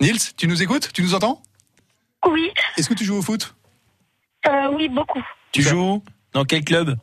[0.00, 0.90] Nils, tu nous écoutes?
[0.92, 1.42] Tu nous entends?
[2.26, 3.54] Oui, Est-ce que tu joues au foot?
[4.48, 5.22] Euh, oui, beaucoup.
[5.52, 6.96] Tu joues dans quel club?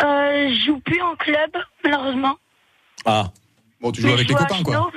[0.00, 1.50] Euh, je joue plus en club,
[1.84, 2.36] malheureusement.
[3.04, 3.30] Ah,
[3.80, 4.90] Bon, tu joues Mais avec les copains, quoi.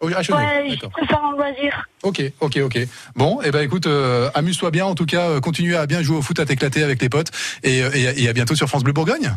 [0.00, 1.88] Oh, à Ouais, je préfère en loisir.
[2.02, 2.78] Ok, ok, ok.
[3.14, 4.84] Bon, et ben écoute, euh, amuse-toi bien.
[4.84, 7.30] En tout cas, euh, continue à bien jouer au foot, à t'éclater avec tes potes,
[7.62, 9.32] et, euh, et, et à bientôt sur France Bleu Bourgogne.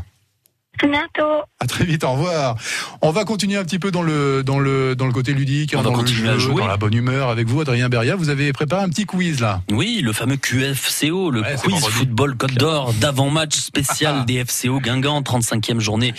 [0.81, 1.41] À bientôt.
[1.59, 2.55] À très vite, au revoir.
[3.01, 5.79] On va continuer un petit peu dans le dans le dans le côté ludique, On
[5.79, 6.61] hein, va dans le continuer jeu, à jouer.
[6.61, 8.15] dans la bonne humeur avec vous, Adrien Beria.
[8.15, 9.61] Vous avez préparé un petit quiz là.
[9.71, 15.21] Oui, le fameux QFCO, le Ouais, quiz football Côte d'Or d'avant-match spécial des FCO Guingamp,
[15.21, 16.13] 35e journée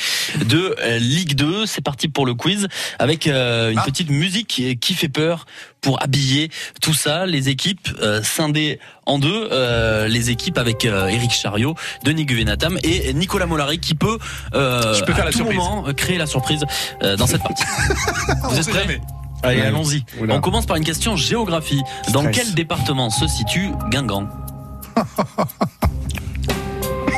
[0.44, 1.66] de euh, Ligue 2.
[1.66, 3.84] C'est parti pour le quiz avec euh, une Ah.
[3.84, 5.46] petite musique qui fait peur
[5.80, 6.50] pour habiller
[6.80, 7.26] tout ça.
[7.26, 11.74] Les équipes euh, scindées en deux, euh, les équipes avec euh, Eric Chariot,
[12.04, 14.18] Denis Guvenatam et Nicolas Molari qui peut
[14.54, 15.58] euh, Je peux faire à la tout surprise.
[15.58, 16.64] moment euh, créer la surprise
[17.02, 17.64] euh, dans cette partie.
[18.44, 19.00] On Vous êtes prêts
[19.42, 20.04] allez, allons-y.
[20.28, 21.80] On commence par une question géographie.
[22.12, 22.36] Dans Stress.
[22.36, 24.28] quel département se situe Guingamp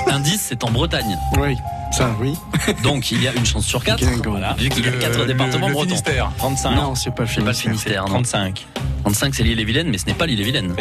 [0.09, 1.19] Indice, c'est en Bretagne.
[1.39, 1.57] Oui,
[1.93, 2.35] ça, oui.
[2.83, 4.01] Donc il y a une chance sur quatre.
[4.01, 4.31] Guingamp.
[4.31, 5.89] Voilà, vu qu'il y a Le- quatre le- départements le bretons.
[5.89, 6.31] Finistère.
[6.39, 6.75] 35.
[6.75, 7.71] Non, c'est pas le C'est pas le Finistère.
[7.73, 8.11] Finistère, non.
[8.23, 8.67] 35.
[9.03, 10.75] 35, c'est l'île et Vilaine, mais ce n'est pas l'île et Vilaine.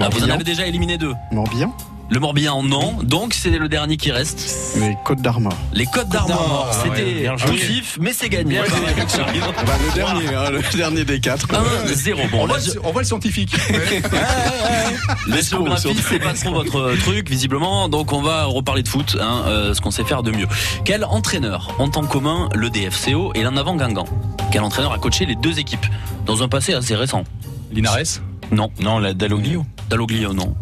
[0.00, 1.14] Ah, vous en avez déjà éliminé deux.
[1.32, 1.74] Morbihan
[2.10, 2.98] Le Morbihan, non.
[3.02, 4.74] Donc c'est le dernier qui reste.
[4.78, 5.52] Les Côtes d'Armor.
[5.74, 6.38] Les Côtes d'Armor.
[6.38, 8.58] d'Armor, C'était poussif, mais c'est gagné.
[8.58, 11.46] Bah, le dernier, hein, le dernier des quatre.
[11.48, 12.30] 1-0.
[12.30, 13.54] Bon, on, voit, le- on voit le scientifique.
[15.42, 15.94] Surtout.
[16.08, 17.88] c'est pas trop votre truc, visiblement.
[17.88, 20.46] Donc, on va reparler de foot, hein, euh, ce qu'on sait faire de mieux.
[20.84, 24.06] Quel entraîneur ont en commun le DFCO et l'en avant Guingamp?
[24.50, 25.86] Quel entraîneur a coaché les deux équipes?
[26.26, 27.24] Dans un passé assez récent
[27.70, 28.20] Linares?
[28.50, 28.70] Non.
[28.80, 29.64] Non, la Dalloglio.
[29.90, 30.54] Dalloglio, non.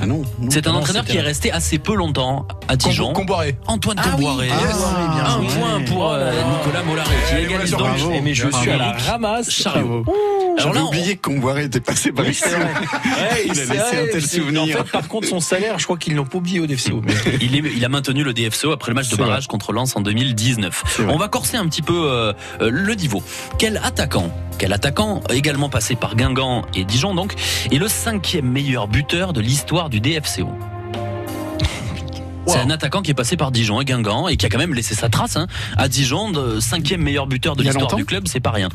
[0.00, 0.22] Ah non.
[0.38, 0.48] non.
[0.50, 3.12] C'est un non, entraîneur qui est resté assez peu longtemps à Dijon.
[3.12, 3.56] Comboiré.
[3.66, 4.46] Antoine Ah oui, Comboiré.
[4.48, 4.56] yes.
[4.84, 7.80] Ah, un point pour euh, Nicolas Mollari qui égalise donc.
[7.80, 8.12] bravo.
[8.22, 9.50] Mais je suis à la ramasse.
[9.50, 10.04] Chariot.
[10.58, 12.44] J'avais oublié que Comboiré était passé par ici.
[13.44, 14.62] Il a laissé un tel souvenir.
[14.80, 17.02] En fait, par contre, son salaire, je crois qu'ils l'ont pas oublié au DFCO.
[17.40, 20.00] il, est- il a maintenu le DFCO après le match de barrage contre Lens en
[20.00, 20.82] 2019.
[20.88, 21.12] C'est vrai.
[21.14, 23.22] On va corser un petit peu euh, euh, le niveau.
[23.58, 27.34] Quel attaquant, quel attaquant également passé par Guingamp et Dijon donc,
[27.70, 30.48] est le cinquième meilleur buteur de l'histoire du DFCO
[32.46, 34.72] C'est un attaquant qui est passé par Dijon et Guingamp et qui a quand même
[34.72, 35.46] laissé sa trace hein,
[35.76, 38.70] à Dijon, de cinquième meilleur buteur de l'histoire du club, c'est pas rien.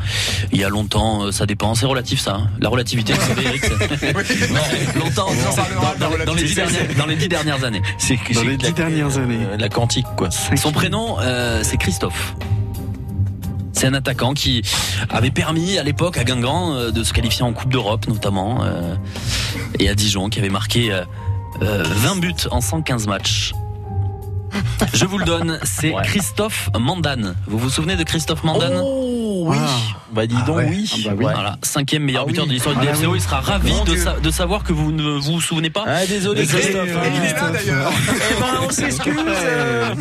[0.51, 2.35] Il y a longtemps, euh, ça dépend, c'est relatif ça.
[2.35, 2.47] hein.
[2.59, 3.63] La relativité, vous savez, Eric,
[5.03, 5.25] longtemps,
[5.99, 6.43] dans, les
[7.15, 7.81] dix dernières, années.
[7.97, 9.39] C'est Dans les dix la- dernières années.
[9.51, 10.29] euh, La quantique, quoi.
[10.31, 12.35] Son prénom, euh, c'est Christophe.
[13.83, 14.61] C'est un attaquant qui
[15.09, 18.95] avait permis à l'époque à Guingamp euh, de se qualifier en Coupe d'Europe notamment euh,
[19.77, 21.01] et à Dijon qui avait marqué euh,
[21.61, 23.51] euh, 20 buts en 115 matchs.
[24.93, 27.35] Je vous le donne, c'est Christophe Mandane.
[27.45, 28.79] Vous vous souvenez de Christophe Mandane?
[28.81, 29.57] Oh oui.
[30.13, 30.67] Bah dis donc ouais.
[30.69, 30.89] oui.
[30.93, 31.25] Ah bah oui.
[31.33, 32.49] Voilà, cinquième meilleur Ah buteur oui.
[32.51, 33.11] de l'histoire du Ah DFCO.
[33.11, 33.17] oui.
[33.17, 33.97] Il sera ravi de, Dieu.
[33.97, 35.83] sa- de savoir que vous ne vous souvenez pas.
[35.87, 36.87] Ah désolé Christophe.
[36.87, 37.91] Il est là d'ailleurs.
[38.31, 39.17] Eh ben on s'excuse.
[39.27, 39.95] euh.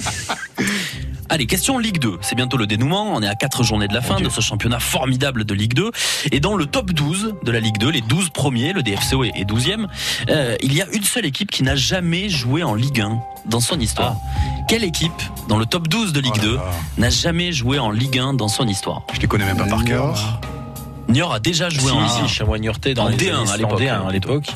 [1.33, 2.18] Allez, question Ligue 2.
[2.20, 3.14] C'est bientôt le dénouement.
[3.14, 5.91] On est à 4 journées de la fin de ce championnat formidable de Ligue 2.
[6.30, 9.33] Et dans le top 12 de la Ligue 2, les 12 premiers, le DFCO est
[9.35, 9.87] est 12e,
[10.28, 13.61] euh, il y a une seule équipe qui n'a jamais joué en Ligue 1 dans
[13.61, 14.16] son histoire.
[14.68, 15.11] Quelle équipe,
[15.49, 16.62] dans le top 12 de Ligue Oh là 2, là.
[16.99, 19.01] n'a jamais joué en Ligue 1 dans son histoire?
[19.14, 20.39] Je les connais même pas par cœur.
[21.09, 21.33] Niort.
[21.33, 22.28] A déjà joué Si, en si, Ligue 1.
[22.28, 24.49] Chamois-Niortais dans En les D1 années à l'époque.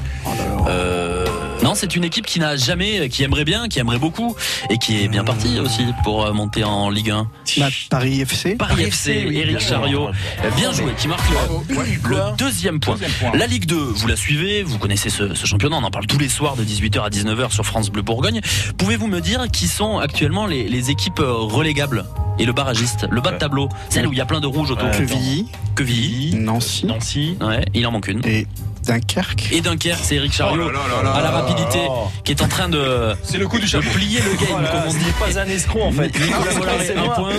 [1.67, 1.75] 100, D1 à l'époque.
[1.75, 4.35] Euh, Non, c'est une équipe qui n'a jamais, qui aimerait bien, qui aimerait beaucoup,
[4.71, 7.29] et qui est bien partie aussi pour euh, monter en Ligue 1.
[7.59, 8.55] Bah, Paris FC.
[8.57, 10.09] Paris FC, oui, Eric bien Chariot,
[10.57, 11.65] bien joué, qui marque le, Bravo.
[11.71, 11.99] Ouais.
[12.09, 12.95] le deuxième point.
[12.95, 13.33] Deuxième point.
[13.39, 16.19] La Ligue 2, vous la suivez, vous connaissez ce, ce championnat, on en parle tous
[16.19, 18.41] les soirs de 18h à 19h sur France Bleu Bourgogne.
[18.79, 22.05] Pouvez-vous me dire qui sont actuellement les, les équipes euh, relégables
[22.39, 24.71] et le barragiste, le bas de tableau, celle où il y a plein de rouge
[24.71, 24.91] autour.
[24.91, 25.47] Quevilly.
[25.75, 26.87] Quevilly, Nancy.
[26.87, 27.37] Nancy.
[27.41, 28.21] ouais, il en manque une.
[28.27, 28.47] Et
[28.87, 29.49] Dunkerque.
[29.53, 31.31] Et Dunkerque, c'est Eric Oh Chariot là là là là à la là.
[31.31, 31.81] rapidité
[32.25, 33.89] qui est en train de, C'est le coup du de chapeau.
[33.95, 35.05] plier le game, Voilà, comme on dit.
[35.19, 36.09] pas un escroc en fait.
[36.19, 37.33] Nicolas un point.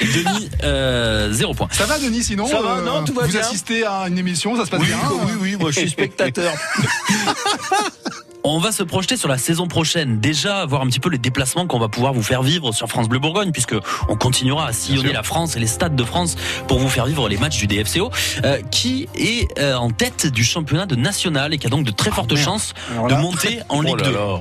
[0.00, 1.68] Denis, euh, zéro point.
[1.70, 3.40] Ça va Denis sinon Ça va, non, tout va Vous bien.
[3.40, 4.96] assistez à une émission, ça se passe Oui, bien
[5.26, 6.52] oui, oui, moi je suis spectateur.
[8.46, 10.20] On va se projeter sur la saison prochaine.
[10.20, 13.08] Déjà, voir un petit peu les déplacements qu'on va pouvoir vous faire vivre sur France
[13.08, 13.74] Bleu Bourgogne, puisque
[14.08, 16.36] on continuera à sillonner la France et les stades de France
[16.68, 18.10] pour vous faire vivre les matchs du DFCO,
[18.44, 21.90] euh, qui est euh, en tête du championnat de national et qui a donc de
[21.90, 22.44] très fortes merde.
[22.44, 22.74] chances
[23.08, 24.12] de monter en Oh Ligue là 2.
[24.12, 24.40] là.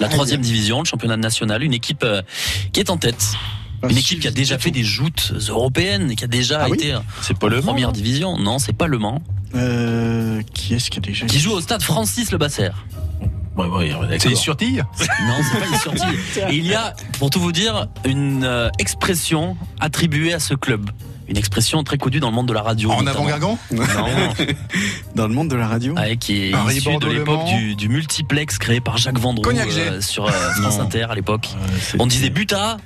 [0.00, 2.20] La troisième division, le championnat national, une équipe euh,
[2.74, 3.24] qui est en tête.
[3.88, 6.94] Une équipe qui a déjà fait des joutes européennes, qui a déjà Ah oui été
[7.22, 8.36] C'est pas le en première Mans, division.
[8.36, 9.22] Non, c'est pas Le Mans.
[9.54, 12.68] Euh, qui est-ce qui a déjà Qui joue au stade Francis Le Basser.
[13.68, 14.18] Ouais, ouais, d'accord.
[14.18, 16.16] C'est sur Tille Non, c'est pas une sortie.
[16.50, 20.90] Et il y a, pour tout vous dire, une euh, expression attribuée à ce club.
[21.28, 22.90] Une expression très connue dans le monde de la radio.
[22.90, 23.26] En notamment.
[23.26, 23.84] avant-gargant Non,
[25.14, 25.94] Dans le monde de la radio.
[25.94, 30.00] ouais, qui est Paris, issu de l'époque du, du multiplex créé par Jacques Vendroux euh,
[30.00, 30.80] sur euh, France.
[30.80, 31.48] Inter à l'époque.
[32.00, 32.78] On disait buta.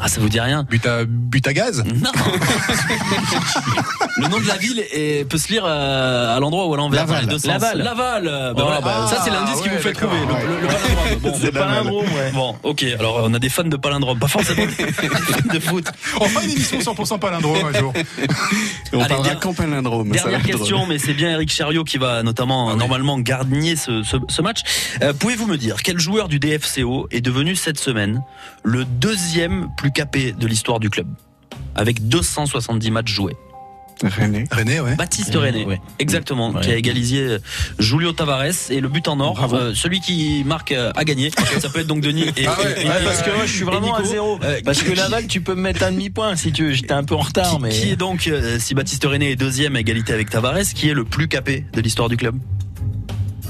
[0.00, 2.10] Ah, ça vous dit rien But à, but à gaz Non
[4.16, 7.04] Le nom de la ville est- peut se lire euh, à l'endroit ou à l'envers
[7.06, 7.26] dans Laval.
[7.26, 7.46] les deux sens.
[7.48, 7.78] Laval.
[7.78, 8.28] Laval.
[8.28, 8.80] euh, bah Oh, voilà.
[8.80, 10.16] bah, ça c'est l'indice qui vous fait trouver.
[10.20, 10.44] le- ouais.
[10.46, 11.18] Le, le palindrome.
[11.20, 12.30] Bon, C'est palindrome, ouais.
[12.32, 12.84] Bon, ok.
[12.98, 15.86] Alors on a des fans de palindrome, pas forcément des fans de foot.
[16.20, 17.92] On fera une émission 100% palindrome un jour.
[18.92, 20.10] On Allez, parlera qu'en palindrome.
[20.10, 24.42] Dernière question, mais c'est bien Eric Chariot qui va notamment euh, normalement ce, ce, ce
[24.42, 24.60] match.
[25.02, 28.22] Euh, Pouvez-vous me dire quel joueur du DFCO est devenu cette semaine
[28.62, 31.06] le deuxième plus capé de l'histoire du club
[31.74, 33.36] avec 270 matchs joués
[34.02, 34.44] René.
[34.50, 34.96] René, ouais.
[34.96, 35.80] Baptiste Oui, René, ouais.
[36.00, 36.60] exactement, Ouais.
[36.62, 37.38] qui a égalisé euh,
[37.78, 39.54] Julio Tavares et le but en or.
[39.54, 41.30] Euh, celui qui marque euh, a gagné.
[41.60, 43.52] Ça peut être donc Denis et, Ah ouais, et- et- Ouais, parce que moi je
[43.52, 44.40] suis vraiment à zéro.
[44.42, 46.72] euh, Parce qui- que Laval, tu peux me mettre un demi-point si tu veux.
[46.72, 47.68] J'étais un peu en retard, qui, mais.
[47.68, 50.94] qui est donc, euh, si Baptiste René est deuxième à égalité avec Tavares, qui est
[50.94, 52.34] le plus capé de l'histoire du club?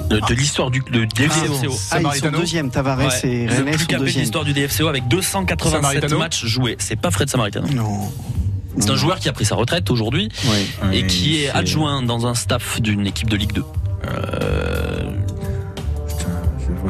[0.08, 1.54] De, de l'histoire du de DFCO.
[1.92, 2.70] Ah, ils sont deuxième.
[2.70, 6.18] Tavares Ouais, et le René plus sont capé de l'histoire du DFCO avec 287 Samaritano.
[6.18, 6.76] matchs joués.
[6.78, 7.66] C'est pas Fred Samaritano.
[7.68, 8.12] Non.
[8.78, 10.96] C'est un joueur qui a pris sa retraite aujourd'hui Oui.
[10.98, 13.64] et qui est c'est- adjoint dans un staff d'une équipe de Ligue 2.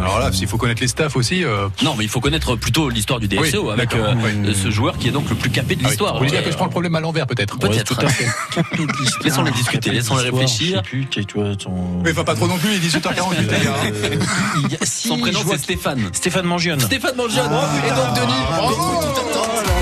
[0.01, 1.45] Alors là, s'il faut connaître les staffs aussi.
[1.45, 4.15] euh, Non, mais il faut connaître plutôt l'histoire du Oui, avec euh,
[4.45, 4.55] oui.
[4.55, 6.13] ce joueur qui est donc le plus capé de ah oui, l'histoire.
[6.15, 7.97] Vous voulez dire que je prends le problème à l'envers peut-être Peut-être.
[7.97, 8.27] tout à fait.
[9.25, 10.83] Laissons-les discuter, laissons-les réfléchir.
[10.83, 12.03] Plus, ton.
[12.05, 13.75] Mais enfin pas trop non plus, il est 18h48 les gars.
[13.87, 14.17] Euh,
[14.65, 16.11] il y a- si, Son prénom c'est Stéphane.
[16.13, 16.81] Stéphane Mangione.
[16.81, 17.47] Stéphane Mangione.
[17.87, 19.74] et donc Denis, Bravo.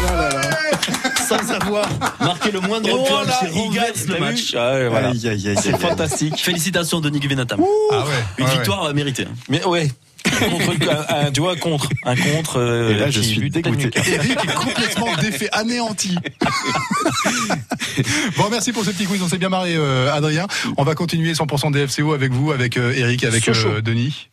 [1.39, 1.89] Sans avoir
[2.21, 4.55] marqué le moindre Oh point, là, il renverse le match.
[4.57, 5.13] Ah ouais, voilà.
[5.15, 6.39] C'est fantastique.
[6.39, 7.61] Félicitations Denis Guvenatam.
[7.91, 8.05] Ah ouais.
[8.39, 9.27] Une victoire méritée.
[9.49, 9.91] Mais ouais.
[10.31, 11.89] Contre, un, un- tu vois, contre.
[12.05, 12.59] Un contre.
[12.59, 13.91] euh, Et là, je suis dégoûté.
[14.07, 16.17] Eric est complètement défait, anéanti.
[18.37, 20.47] bon, merci pour ce petit quiz, on s'est bien marré, euh, Adrien.
[20.77, 24.29] On va continuer 100% DFCO avec vous, avec euh, Eric avec euh, Denis.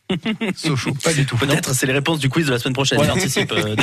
[0.56, 1.36] Sochaux, pas du tout.
[1.36, 2.98] Peut-être c'est les réponses du quiz de la semaine prochaine.
[2.98, 3.14] Voilà.
[3.14, 3.76] J'anticipe euh.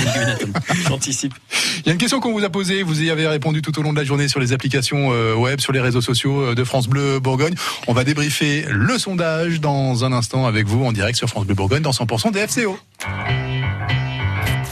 [1.79, 3.81] Il y a une question qu'on vous a posée, vous y avez répondu tout au
[3.81, 6.63] long de la journée sur les applications euh, web, sur les réseaux sociaux euh, de
[6.63, 7.53] France Bleu Bourgogne.
[7.87, 11.55] On va débriefer le sondage dans un instant avec vous en direct sur France Bleu
[11.55, 12.77] Bourgogne dans 100% DFCO.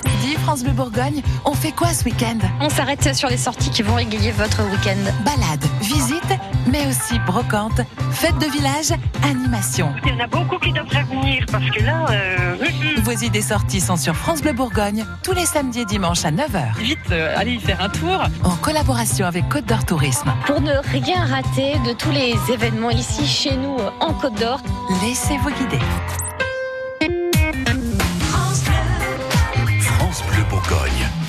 [0.06, 3.82] Midi, France Bleu Bourgogne, on fait quoi ce week-end On s'arrête sur les sorties qui
[3.82, 5.12] vont égayer votre week-end.
[5.24, 6.22] Balade, visite,
[6.68, 9.92] mais aussi brocante, fête de village, animation.
[10.06, 12.06] Il y en a beaucoup qui devraient venir parce que là.
[12.12, 12.58] Euh...
[13.04, 16.78] Vos idées sorties sont sur France Bleu Bourgogne tous les samedis et dimanches à 9h.
[16.78, 18.20] Vite, euh, allez y faire un tour.
[18.44, 20.32] En collaboration avec Côte d'Or Tourisme.
[20.46, 24.60] Pour ne rien rater de tous les événements ici chez nous en Côte d'Or,
[25.04, 25.80] laissez-vous guider.
[30.68, 31.25] Bourgogne.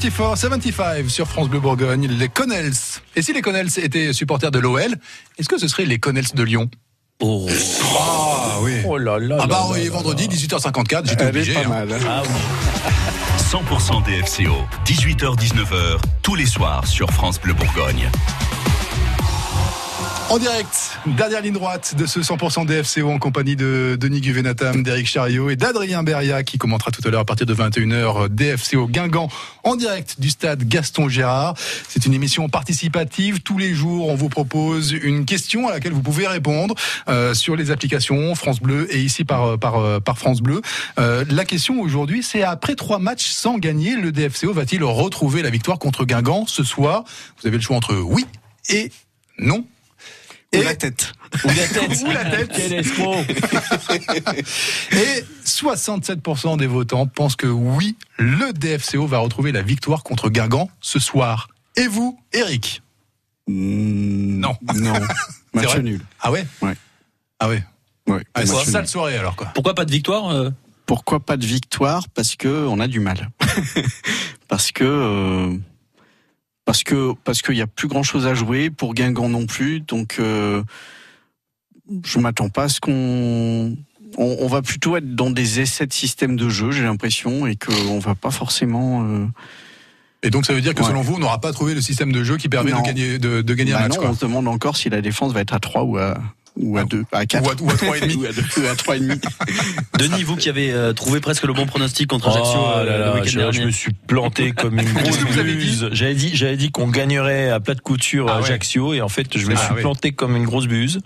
[0.00, 2.72] 74, 75 sur France Bleu Bourgogne, les Connells.
[3.14, 4.94] Et si les Connells étaient supporters de l'OL,
[5.38, 6.68] est-ce que ce serait les Connells de Lyon?
[7.20, 7.46] Oh.
[7.98, 8.74] Ah oui.
[8.86, 9.38] Oh là là.
[9.40, 11.54] Ah bah là oui, là vendredi 18h54, j'étais obligé.
[11.54, 11.68] pas hein.
[11.68, 11.92] mal.
[11.92, 11.98] hein.
[12.06, 12.28] Ah oui.
[13.38, 18.10] 100% DFCO, 18h-19h, tous les soirs sur France Bleu Bourgogne.
[20.28, 25.06] En direct, dernière ligne droite de ce 100% DFCO en compagnie de Denis Guvenatam, d'Éric
[25.06, 29.28] Chariot et d'Adrien Beria qui commentera tout à l'heure à partir de 21h DFCO Guingamp
[29.62, 31.54] en direct du stade Gaston Gérard.
[31.88, 33.40] C'est une émission participative.
[33.42, 36.74] Tous les jours, on vous propose une question à laquelle vous pouvez répondre
[37.08, 40.60] euh, sur les applications France Bleu et ici par, par, euh, par France Bleu.
[40.98, 45.50] Euh, la question aujourd'hui, c'est après trois matchs sans gagner, le DFCO va-t-il retrouver la
[45.50, 47.04] victoire contre Guingamp ce soir?
[47.40, 48.26] Vous avez le choix entre oui
[48.68, 48.90] et
[49.38, 49.64] non.
[50.54, 51.12] Ou Et- la tête.
[51.44, 52.02] Ou la tête.
[52.06, 52.50] Ou la tête.
[52.54, 53.16] Quel escroc.
[54.92, 60.70] Et 67% des votants pensent que oui, le DFCO va retrouver la victoire contre Guingamp
[60.80, 61.48] ce soir.
[61.76, 62.82] Et vous, Eric
[63.48, 64.54] Non.
[64.74, 64.94] Non.
[65.54, 66.00] C'est Match nul.
[66.20, 66.74] Ah ouais Ouais.
[67.38, 67.62] Ah ouais.
[68.06, 68.22] Ouais.
[68.34, 69.48] Ah, c'est une sale soirée alors quoi.
[69.54, 70.50] Pourquoi pas de victoire euh?
[70.84, 72.08] Pourquoi pas de victoire?
[72.10, 73.30] Parce que on a du mal.
[74.48, 75.56] parce que euh,
[76.66, 79.80] parce que parce qu'il y a plus grand chose à jouer pour Guingamp non plus.
[79.80, 80.62] Donc euh,
[82.04, 83.76] je m'attends pas à ce qu'on
[84.18, 87.56] on, on va plutôt être dans des essais de système de jeu, j'ai l'impression, et
[87.56, 89.04] qu'on va pas forcément.
[89.04, 89.26] euh,
[90.22, 90.88] Et donc ça veut dire que Ouais.
[90.88, 92.80] selon vous, on n'aura pas trouvé le système de jeu qui permet Non.
[92.80, 93.94] de gagner, de, de gagner bah un match.
[93.96, 94.10] non, quoi.
[94.10, 96.18] on se demande encore si la défense va être à 3 ou à
[96.56, 98.14] ou à 2, à 4 Ou à- ou à trois et demi.
[98.16, 99.20] ou à 2, ou à 3 et demi.
[99.98, 102.98] Denis, vous qui avez euh, trouvé presque le bon pronostic contre Ajaccio Oh euh, là
[102.98, 103.58] là, le week-end je, dernier.
[103.60, 105.88] je me suis planté comme une grosse buse.
[105.92, 108.44] J'avais dit, j'avais dit qu'on gagnerait à plat de couture Ah à ouais.
[108.46, 109.80] Ajaccio et en fait, je me Ah suis ouais.
[109.80, 111.00] planté comme une grosse buse.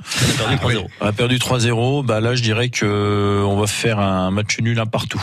[0.49, 0.87] On a perdu 3-0.
[1.01, 2.05] On a perdu 3-0.
[2.05, 5.23] Bah là, je dirais que euh, on va faire un match nul un partout.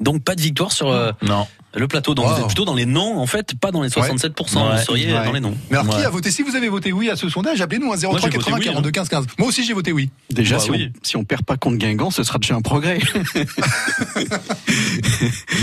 [0.00, 1.46] Donc pas de victoire sur euh, Non.
[1.74, 2.14] Le plateau.
[2.14, 2.34] Donc Wow.
[2.34, 4.56] vous êtes plutôt dans les non, en fait, pas dans les 67%.
[4.70, 4.76] Ouais.
[4.78, 5.24] Vous seriez Ouais.
[5.24, 5.56] dans les non.
[5.70, 6.04] Mais alors qui Ouais.
[6.06, 8.30] a voté Si vous avez voté oui à ce sondage, appelez-nous à j'ai 03 voté
[8.38, 8.70] 80 oui, hein.
[8.72, 9.26] 42 15 15.
[9.38, 10.10] Moi aussi j'ai voté oui.
[10.30, 10.90] Déjà, Bah si, oui.
[10.94, 12.98] on, si on perd pas contre Guingamp, ce sera déjà un progrès.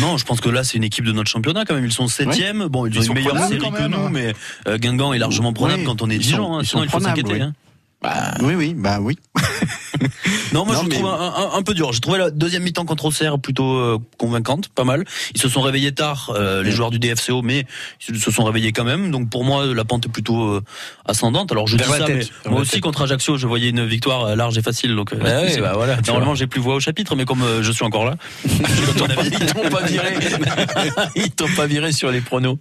[0.02, 1.86] Non, je pense que là c'est une équipe de notre championnat quand même.
[1.86, 2.68] Ils sont septième.
[2.68, 4.34] Bon, ils ont Ils sont une meilleure série que nous, mais
[4.68, 6.56] euh, Guingamp est largement prenable quand on est Dijon.
[6.58, 7.34] hein, ils sinon sont il faut s'inquiéter.
[7.34, 7.42] oui.
[7.42, 7.54] hein.
[8.42, 9.18] oui, oui, bah oui.
[10.54, 11.92] Non, moi Non, je mais- trouve un, un- un peu dur.
[11.94, 15.04] J'ai trouvé la deuxième mi-temps contre Auxerre plutôt euh, convaincante, pas mal.
[15.36, 17.66] Ils se sont réveillés tard, euh, les joueurs du DFCO, mais
[18.10, 19.12] ils se sont réveillés quand même.
[19.12, 20.64] Donc pour moi, la pente est plutôt euh,
[21.06, 21.52] ascendante.
[21.52, 22.82] Alors je Vers dis ça, tête, mais moi aussi tête.
[22.82, 24.96] contre Ajaccio, je voyais une victoire large et facile.
[24.96, 27.72] Donc Ouais, bah voilà, tu normalement j'ai plus voix au chapitre, mais comme euh, je
[27.72, 28.16] suis encore là.
[28.46, 28.94] Ils
[29.54, 30.14] t'ont pas viré.
[31.16, 32.58] Ils t'ont pas viré sur les pronos.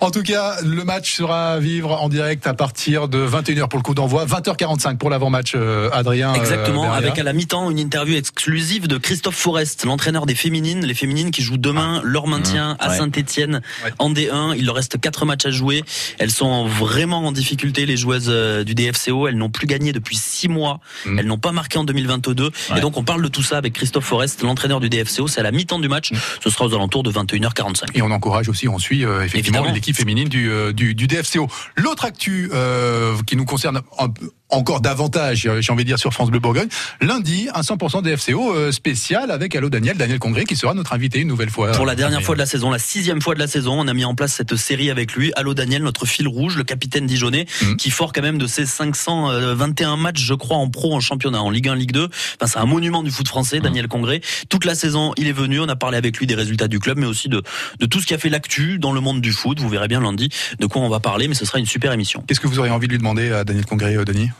[0.00, 3.78] En tout cas, le match sera à vivre en direct à partir de 21h pour
[3.78, 6.32] le coup d'envoi, 20h45 pour l'avant-match euh, Adrien.
[6.32, 10.84] euh, Exactement, Avec à la mi-temps une interview exclusive de Christophe Forest, l'entraîneur des féminines,
[10.84, 12.96] les féminines qui jouent demain leur maintien à Ouais.
[12.98, 13.60] Saint-Etienne
[13.98, 14.54] en D1.
[14.56, 15.84] Il leur reste quatre matchs à jouer.
[16.18, 19.28] Elles sont vraiment en difficulté, les joueuses euh, du DFCO.
[19.28, 20.80] Elles n'ont plus gagné depuis six mois.
[21.06, 21.18] Mm.
[21.18, 22.44] Elles n'ont pas marqué en 2022.
[22.44, 22.50] Ouais.
[22.78, 25.28] Et donc on parle de tout ça avec Christophe Forest, l'entraîneur du DFCO.
[25.28, 26.12] C'est à la mi-temps du match.
[26.42, 27.84] Ce sera aux alentours de 21h45.
[27.94, 31.48] Et on encourage aussi, on suit euh, effectivement l'équipe féminine du, euh, du, du DFCO.
[31.76, 35.98] L'autre actu euh, qui nous concerne un peu- encore davantage, euh, j'ai envie de dire,
[35.98, 36.68] sur France Bleu Bourgogne,
[37.00, 41.20] lundi, un 100% DFCO euh, spécial avec Allo Daniel, Daniel Congré, qui sera notre invité
[41.20, 41.72] une nouvelle fois.
[41.72, 43.86] Pour la dernière Ah, fois de la saison, la sixième fois de la saison, on
[43.88, 45.32] a mis en place cette série avec lui.
[45.36, 47.76] Allô Daniel, notre fil rouge, le capitaine Dijonais, Mhm.
[47.76, 51.50] qui fort quand même de ses 521 matchs, je crois, en pro, en championnat, en
[51.50, 52.04] Ligue 1, Ligue 2.
[52.40, 54.20] Enfin, c'est un monument du foot français, Daniel Congré.
[54.48, 56.98] Toute la saison, il est venu, on a parlé avec lui des résultats du club,
[56.98, 57.42] mais aussi de,
[57.78, 59.60] de tout ce qui a fait l'actu dans le monde du foot.
[59.60, 60.28] Vous verrez bien lundi
[60.58, 62.22] de quoi on va parler, mais ce sera une super émission.
[62.26, 64.30] Qu'est-ce que vous auriez envie de lui demander à Daniel Congré, euh, Denis?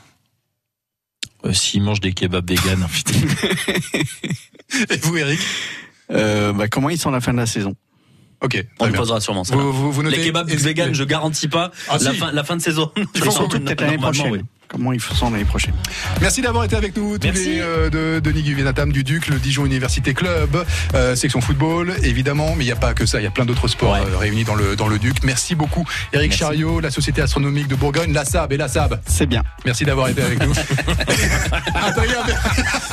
[1.45, 3.13] Euh, S'ils mangent des kebabs vegan, putain.
[4.89, 5.39] Et vous, Eric
[6.11, 7.75] Euh, bah, comment ils sont à la fin de la saison?
[8.41, 8.97] Ok, On bien.
[8.97, 9.55] posera sûrement ça.
[9.55, 12.17] Vous, vous, vous notez Les kebabs vegan, je garantis pas Ah, la, si.
[12.17, 12.91] fin, la fin de saison.
[13.15, 14.31] faut Surtout Non, peut-être l'année prochaine.
[14.31, 14.41] oui.
[14.71, 15.73] Comment ils sont l'année prochaine
[16.21, 17.45] Merci d'avoir été avec nous tous Merci.
[17.55, 20.65] les euh, de Denis Guvenatam du Duc, le Dijon Université Club,
[20.95, 23.43] euh, section football évidemment, mais il n'y a pas que ça, il y a plein
[23.43, 23.99] d'autres sports Ouais.
[24.13, 25.17] euh, réunis dans le dans le Duc.
[25.23, 26.39] Merci beaucoup Eric Merci.
[26.39, 28.97] Chariot, la Société astronomique de Bourgogne, la SAB et la SAB.
[29.07, 29.43] C'est bien.
[29.65, 30.53] Merci d'avoir été avec nous.
[31.75, 32.37] Adrien Ber-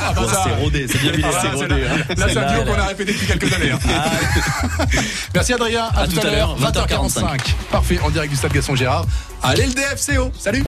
[0.01, 0.43] Ah ça.
[0.43, 1.67] c'est rodé, c'est bien Ah, c'est rodé.
[1.69, 1.97] la- hein.
[1.97, 2.71] Là, C'est c'est un là, duo là.
[2.73, 3.71] qu'on a répété depuis quelques années.
[3.71, 3.79] hein.
[5.33, 6.87] Merci Adrien, à, À tout à l'heure, 20h45.
[6.89, 7.39] 20h45.
[7.71, 9.05] Parfait, en direct du stade Gaston Gérard.
[9.41, 10.57] Allez le DFCO, salut